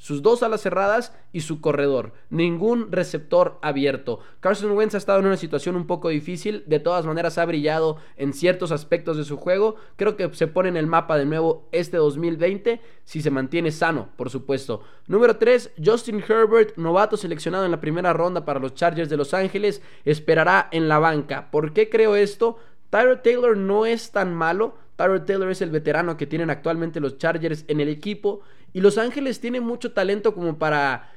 sus 0.03 0.21
dos 0.21 0.43
alas 0.43 0.59
cerradas 0.59 1.15
y 1.31 1.39
su 1.39 1.61
corredor. 1.61 2.11
Ningún 2.29 2.91
receptor 2.91 3.57
abierto. 3.61 4.19
Carson 4.41 4.73
Wentz 4.73 4.95
ha 4.95 4.97
estado 4.97 5.19
en 5.19 5.27
una 5.27 5.37
situación 5.37 5.77
un 5.77 5.87
poco 5.87 6.09
difícil. 6.09 6.65
De 6.67 6.81
todas 6.81 7.05
maneras 7.05 7.37
ha 7.37 7.45
brillado 7.45 7.95
en 8.17 8.33
ciertos 8.33 8.73
aspectos 8.73 9.15
de 9.15 9.23
su 9.23 9.37
juego. 9.37 9.77
Creo 9.95 10.17
que 10.17 10.29
se 10.33 10.47
pone 10.47 10.67
en 10.67 10.75
el 10.75 10.87
mapa 10.87 11.17
de 11.17 11.23
nuevo 11.23 11.69
este 11.71 11.95
2020 11.95 12.81
si 13.05 13.21
se 13.21 13.31
mantiene 13.31 13.71
sano, 13.71 14.09
por 14.17 14.29
supuesto. 14.29 14.83
Número 15.07 15.37
3, 15.37 15.71
Justin 15.81 16.21
Herbert, 16.27 16.75
novato 16.75 17.15
seleccionado 17.15 17.63
en 17.63 17.71
la 17.71 17.79
primera 17.79 18.11
ronda 18.11 18.43
para 18.43 18.59
los 18.59 18.73
Chargers 18.73 19.09
de 19.09 19.15
Los 19.15 19.33
Ángeles, 19.33 19.81
esperará 20.03 20.67
en 20.71 20.89
la 20.89 20.99
banca. 20.99 21.49
¿Por 21.49 21.71
qué 21.71 21.89
creo 21.89 22.17
esto? 22.17 22.57
Tyler 22.89 23.21
Taylor 23.21 23.55
no 23.55 23.85
es 23.85 24.11
tan 24.11 24.35
malo. 24.35 24.75
Tyler 24.97 25.23
Taylor 25.23 25.49
es 25.49 25.61
el 25.61 25.71
veterano 25.71 26.17
que 26.17 26.27
tienen 26.27 26.49
actualmente 26.49 26.99
los 26.99 27.17
Chargers 27.17 27.63
en 27.69 27.79
el 27.79 27.87
equipo 27.87 28.41
y 28.73 28.81
Los 28.81 28.97
Ángeles 28.97 29.39
tiene 29.39 29.61
mucho 29.61 29.93
talento 29.93 30.33
como 30.33 30.57
para 30.57 31.11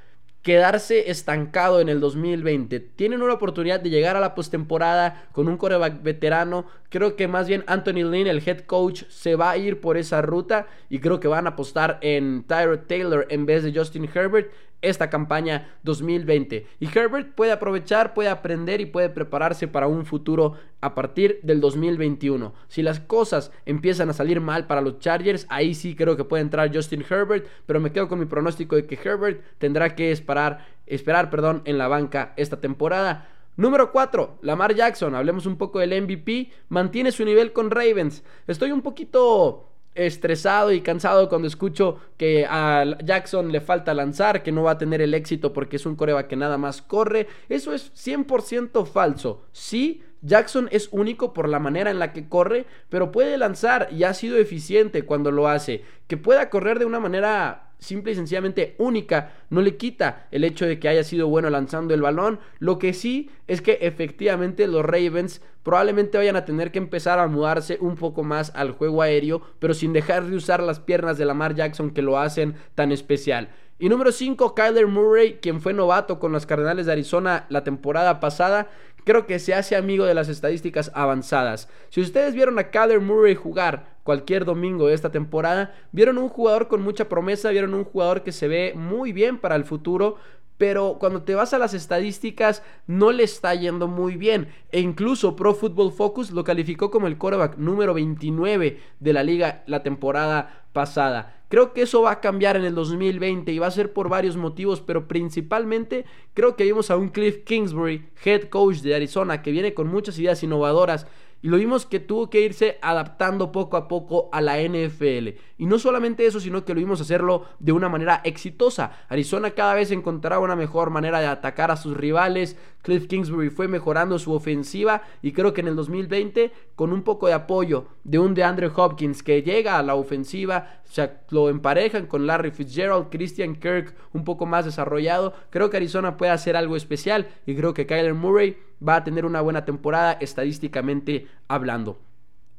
quedarse 0.47 1.11
estancado 1.11 1.81
en 1.81 1.89
el 1.89 1.99
2020. 1.99 2.79
Tienen 2.79 3.21
una 3.21 3.33
oportunidad 3.33 3.81
de 3.81 3.91
llegar 3.91 4.15
a 4.15 4.21
la 4.21 4.37
postemporada 4.37 5.27
con 5.33 5.49
un 5.49 5.57
coreback 5.57 6.05
veterano. 6.05 6.67
Creo 6.89 7.17
que 7.17 7.27
más 7.27 7.49
bien 7.49 7.65
Anthony 7.67 8.05
Lynn, 8.09 8.29
el 8.29 8.47
head 8.47 8.61
coach, 8.61 9.03
se 9.09 9.35
va 9.35 9.51
a 9.51 9.57
ir 9.57 9.81
por 9.81 9.97
esa 9.97 10.23
ruta 10.23 10.69
y 10.89 11.01
creo 11.01 11.19
que 11.19 11.27
van 11.27 11.47
a 11.47 11.51
apostar 11.51 11.99
en 12.01 12.45
Tyrod 12.45 12.87
Taylor 12.87 13.27
en 13.29 13.45
vez 13.45 13.65
de 13.65 13.77
Justin 13.77 14.09
Herbert 14.15 14.53
esta 14.83 15.11
campaña 15.11 15.69
2020. 15.83 16.65
Y 16.79 16.87
Herbert 16.97 17.35
puede 17.35 17.51
aprovechar, 17.51 18.15
puede 18.15 18.29
aprender 18.29 18.81
y 18.81 18.87
puede 18.87 19.09
prepararse 19.09 19.67
para 19.67 19.89
un 19.89 20.07
futuro 20.07 20.55
a 20.87 20.95
partir 20.95 21.41
del 21.43 21.61
2021. 21.61 22.55
Si 22.69 22.83
las 22.83 23.01
cosas 23.01 23.51
empiezan 23.67 24.09
a 24.09 24.13
salir 24.13 24.41
mal 24.41 24.67
para 24.67 24.81
los 24.81 25.01
Chargers, 25.01 25.47
ahí 25.49 25.75
sí 25.75 25.95
creo 25.95 26.17
que 26.17 26.25
puede 26.25 26.43
entrar 26.43 26.75
Justin 26.75 27.05
Herbert, 27.09 27.47
pero 27.67 27.81
me 27.81 27.93
quedo 27.93 28.09
con 28.09 28.19
mi 28.19 28.27
pronóstico 28.27 28.77
de 28.77 28.87
que 28.87 28.99
Herbert 29.03 29.43
tendrá 29.59 29.95
que 29.95 30.13
esperar, 30.13 30.67
esperar 30.87 31.29
perdón, 31.29 31.63
en 31.65 31.77
la 31.77 31.89
banca 31.89 32.33
esta 32.37 32.61
temporada. 32.61 33.29
Número 33.57 33.91
4, 33.91 34.39
Lamar 34.43 34.75
Jackson. 34.75 35.15
Hablemos 35.15 35.47
un 35.47 35.57
poco 35.57 35.81
del 35.81 36.01
MVP. 36.03 36.51
Mantiene 36.69 37.11
su 37.11 37.25
nivel 37.25 37.53
con 37.53 37.71
Ravens. 37.71 38.23
Estoy 38.47 38.71
un 38.71 38.83
poquito 38.83 39.73
estresado 39.97 40.73
y 40.73 40.83
cansado 40.83 41.29
cuando 41.29 41.49
escucho 41.49 41.99
que 42.17 42.47
a 42.49 42.85
Jackson 43.03 43.51
le 43.51 43.61
falta 43.61 43.95
lanzar, 43.95 44.43
que 44.43 44.53
no 44.53 44.63
va 44.63 44.73
a 44.73 44.79
tener 44.79 45.01
el 45.01 45.15
éxito 45.15 45.53
porque 45.53 45.77
es 45.77 45.87
un 45.87 45.97
coreba 45.97 46.29
que 46.29 46.37
nada 46.37 46.59
más 46.59 46.83
corre. 46.83 47.27
Eso 47.49 47.73
es 47.73 47.93
100% 47.95 48.87
falso. 48.87 49.45
Sí, 49.53 50.03
Jackson 50.27 50.69
es 50.73 50.89
único 50.91 51.33
por 51.33 51.49
la 51.49 51.59
manera 51.59 51.91
en 51.91 51.99
la 51.99 52.13
que 52.13 52.29
corre, 52.29 52.67
pero 52.89 53.13
puede 53.13 53.39
lanzar 53.39 53.89
y 53.93 54.05
ha 54.05 54.13
sido 54.13 54.37
eficiente 54.37 55.05
cuando 55.05 55.31
lo 55.31 55.49
hace. 55.49 55.85
Que 56.09 56.17
pueda 56.17 56.51
correr 56.51 56.79
de 56.79 56.85
una 56.85 57.01
manera 57.01 57.67
simple 57.79 58.13
y 58.13 58.15
sencillamente 58.15 58.75
única, 58.79 59.33
no 59.51 59.61
le 59.61 59.77
quita 59.77 60.27
el 60.31 60.45
hecho 60.45 60.67
de 60.67 60.79
que 60.79 60.89
haya 60.89 61.05
sido 61.05 61.29
bueno 61.29 61.51
lanzando 61.51 61.95
el 61.95 62.03
balón. 62.03 62.41
Lo 62.59 62.79
que 62.79 62.93
sí 62.93 63.31
es 63.47 63.61
que 63.61 63.79
efectivamente 63.83 64.67
los 64.67 64.85
Ravens 64.85 65.43
probablemente 65.63 66.19
vayan 66.19 66.37
a 66.37 66.45
tener 66.45 66.73
que 66.73 66.79
empezar 66.79 67.19
a 67.19 67.27
mudarse 67.27 67.79
un 67.81 67.97
poco 67.97 68.23
más 68.23 68.53
al 68.55 68.73
juego 68.73 69.03
aéreo, 69.03 69.43
pero 69.59 69.75
sin 69.75 69.93
dejar 69.93 70.25
de 70.25 70.37
usar 70.37 70.63
las 70.63 70.81
piernas 70.81 71.19
de 71.19 71.27
Lamar 71.27 71.55
Jackson 71.55 71.91
que 71.91 72.03
lo 72.03 72.19
hacen 72.19 72.55
tan 72.75 72.93
especial. 72.93 73.51
Y 73.79 73.91
número 73.91 74.11
5, 74.11 74.55
Kyler 74.55 74.87
Murray, 74.87 75.35
quien 75.43 75.61
fue 75.61 75.75
novato 75.75 76.19
con 76.19 76.33
los 76.33 76.47
Cardenales 76.47 76.87
de 76.87 76.93
Arizona 76.93 77.45
la 77.51 77.63
temporada 77.63 78.21
pasada, 78.21 78.71
creo 79.07 79.27
que 79.27 79.39
se 79.39 79.55
hace 79.55 79.77
amigo 79.77 80.05
de 80.05 80.15
las 80.15 80.29
estadísticas 80.29 80.91
avanzadas. 80.93 81.71
Si 81.89 82.03
ustedes 82.03 82.35
vieron 82.35 82.59
a 82.59 82.71
Kyler 82.71 83.01
Murray 83.01 83.37
jugar 83.37 83.97
cualquier 84.07 84.45
domingo 84.47 84.87
de 84.87 84.95
esta 84.95 85.11
temporada. 85.11 85.75
Vieron 85.93 86.17
un 86.17 86.31
jugador 86.31 86.69
con 86.69 86.81
mucha 86.81 87.09
promesa, 87.11 87.51
vieron 87.51 87.75
un 87.75 87.85
jugador 87.85 88.23
que 88.23 88.33
se 88.33 88.49
ve 88.49 88.73
muy 88.75 89.13
bien 89.13 89.37
para 89.37 89.57
el 89.57 89.65
futuro, 89.65 90.17
pero 90.59 90.97
cuando 90.99 91.23
te 91.23 91.35
vas 91.35 91.53
a 91.53 91.59
las 91.59 91.75
estadísticas 91.75 92.63
no 92.87 93.13
le 93.13 93.25
está 93.25 93.55
yendo 93.55 93.89
muy 93.89 94.17
bien. 94.17 94.49
E 94.73 94.81
incluso 94.81 95.37
Pro 95.37 95.55
Football 95.55 95.93
Focus 95.93 96.31
lo 96.31 96.45
calificó 96.45 96.91
como 96.91 97.07
el 97.07 97.19
quarterback 97.19 97.57
número 97.57 97.95
29 97.95 98.81
de 99.01 99.13
la 99.13 99.23
liga 99.23 99.63
la 99.67 99.83
temporada 99.83 100.67
pasada. 100.73 101.37
Creo 101.49 101.73
que 101.73 101.83
eso 101.83 102.03
va 102.03 102.11
a 102.11 102.21
cambiar 102.21 102.57
en 102.57 102.65
el 102.65 102.75
2020 102.75 103.53
y 103.53 103.59
va 103.59 103.69
a 103.69 103.71
ser 103.71 103.93
por 103.93 104.09
varios 104.09 104.37
motivos, 104.37 104.81
pero 104.81 105.07
principalmente 105.07 106.05
creo 106.35 106.57
que 106.57 106.65
vimos 106.65 106.91
a 106.91 106.97
un 106.97 107.11
Cliff 107.11 107.45
Kingsbury, 107.45 108.09
head 108.25 108.49
coach 108.49 108.79
de 108.79 108.97
Arizona, 108.97 109.43
que 109.43 109.53
viene 109.53 109.73
con 109.73 109.87
muchas 109.87 110.19
ideas 110.19 110.43
innovadoras 110.43 111.07
y 111.43 111.49
lo 111.49 111.59
vimos 111.59 111.87
que 111.87 112.01
tuvo 112.01 112.31
que 112.31 112.41
irse 112.41 112.79
adaptando 112.83 113.53
poco 113.53 113.77
a 113.77 113.89
poco 113.89 114.29
a 114.33 114.41
la 114.41 114.59
NFL. 114.61 115.29
Y 115.59 115.67
no 115.67 115.79
solamente 115.79 116.27
eso, 116.27 116.41
sino 116.41 116.65
que 116.65 116.75
lo 116.75 116.81
vimos 116.81 117.01
hacerlo 117.01 117.45
de 117.59 117.73
una 117.73 117.89
manera 117.89 118.21
exitosa. 118.25 118.93
Arizona 119.09 119.53
cada 119.53 119.75
vez 119.75 119.91
encontraba 119.91 120.45
una 120.45 120.57
mejor 120.57 120.91
manera 120.91 121.21
de 121.21 121.27
atacar 121.27 121.71
a 121.71 121.77
sus 121.77 121.97
rivales. 121.97 122.57
Cliff 122.87 123.09
Kingsbury 123.09 123.51
fue 123.51 123.67
mejorando 123.67 124.17
su 124.17 124.33
ofensiva 124.33 125.03
y 125.21 125.33
creo 125.33 125.53
que 125.53 125.61
en 125.61 125.67
el 125.67 125.75
2020, 125.75 126.53
con 126.77 126.93
un 126.93 127.03
poco 127.03 127.27
de 127.27 127.33
apoyo 127.33 127.89
de 128.05 128.21
un 128.21 128.33
de 128.33 128.45
Andrew 128.45 128.71
Hopkins 128.77 129.25
que 129.25 129.43
llega 129.43 129.77
a 129.77 129.83
la 129.83 129.97
ofensiva, 129.97 130.83
o 130.97 131.09
lo 131.31 131.49
emparejan 131.49 132.07
con 132.07 132.29
Larry 132.29 132.53
Fitzgerald, 132.53 133.09
Christian 133.11 133.57
Kirk 133.57 133.93
un 134.13 134.23
poco 134.23 134.47
más 134.47 134.67
desarrollado, 134.67 135.35
creo 135.51 135.69
que 135.69 135.79
Arizona 135.79 136.17
puede 136.17 136.31
hacer 136.31 136.57
algo 136.57 136.77
especial 136.77 137.27
y 137.45 137.57
creo 137.57 137.75
que 137.75 137.87
Kyler 137.87 138.15
Murray 138.15 138.57
va 138.81 138.95
a 138.95 139.03
tener 139.03 139.27
una 139.27 139.41
buena 139.41 139.65
temporada 139.65 140.13
estadísticamente 140.13 141.27
hablando. 141.49 141.99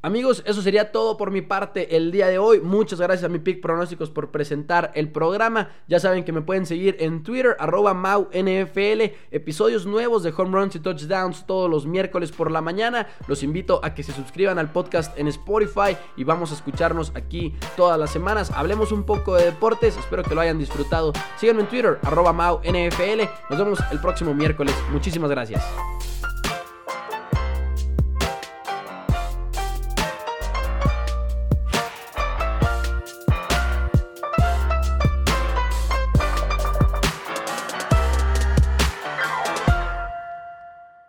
Amigos, 0.04 0.44
eso 0.46 0.62
sería 0.62 0.92
todo 0.92 1.18
por 1.18 1.32
mi 1.32 1.42
parte 1.42 1.98
el 1.98 2.12
día 2.12 2.28
de 2.28 2.38
hoy. 2.38 2.60
Muchas 2.62 3.02
gracias 3.02 3.24
a 3.24 3.30
mi 3.30 3.40
Pick 3.40 3.62
Pronósticos 3.62 4.12
por 4.12 4.30
presentar 4.30 4.92
el 4.94 5.12
programa. 5.12 5.72
Ya 5.88 6.00
saben 6.00 6.24
que 6.24 6.32
me 6.32 6.44
pueden 6.44 6.68
seguir 6.68 6.98
en 7.00 7.24
Twitter, 7.24 7.58
arroba 7.60 7.96
MauNFL. 7.96 9.16
Episodios 9.32 9.88
nuevos 9.88 10.22
de 10.22 10.32
Home 10.38 10.52
Runs 10.52 10.76
y 10.76 10.80
Touchdowns 10.80 11.48
todos 11.48 11.68
los 11.68 11.88
miércoles 11.88 12.32
por 12.32 12.52
la 12.52 12.62
mañana. 12.62 13.08
Los 13.28 13.42
invito 13.42 13.80
a 13.84 13.96
que 13.96 14.04
se 14.04 14.14
suscriban 14.14 14.60
al 14.60 14.72
podcast 14.72 15.18
en 15.18 15.28
Spotify 15.30 15.98
y 16.16 16.24
vamos 16.24 16.52
a 16.52 16.56
escucharnos 16.56 17.12
aquí 17.16 17.56
todas 17.76 18.00
las 18.00 18.12
semanas. 18.12 18.52
Hablemos 18.52 18.92
un 18.92 19.04
poco 19.04 19.34
de 19.34 19.46
deportes. 19.46 19.98
Espero 19.98 20.22
que 20.22 20.36
lo 20.36 20.42
hayan 20.42 20.60
disfrutado. 20.60 21.12
Síganme 21.38 21.62
en 21.62 21.70
Twitter, 21.70 21.98
arroba 22.04 22.34
MauNFL. 22.34 23.24
Nos 23.50 23.58
vemos 23.58 23.80
el 23.92 24.00
próximo 24.00 24.36
miércoles. 24.36 24.76
Muchísimas 24.92 25.32
gracias. 25.32 25.64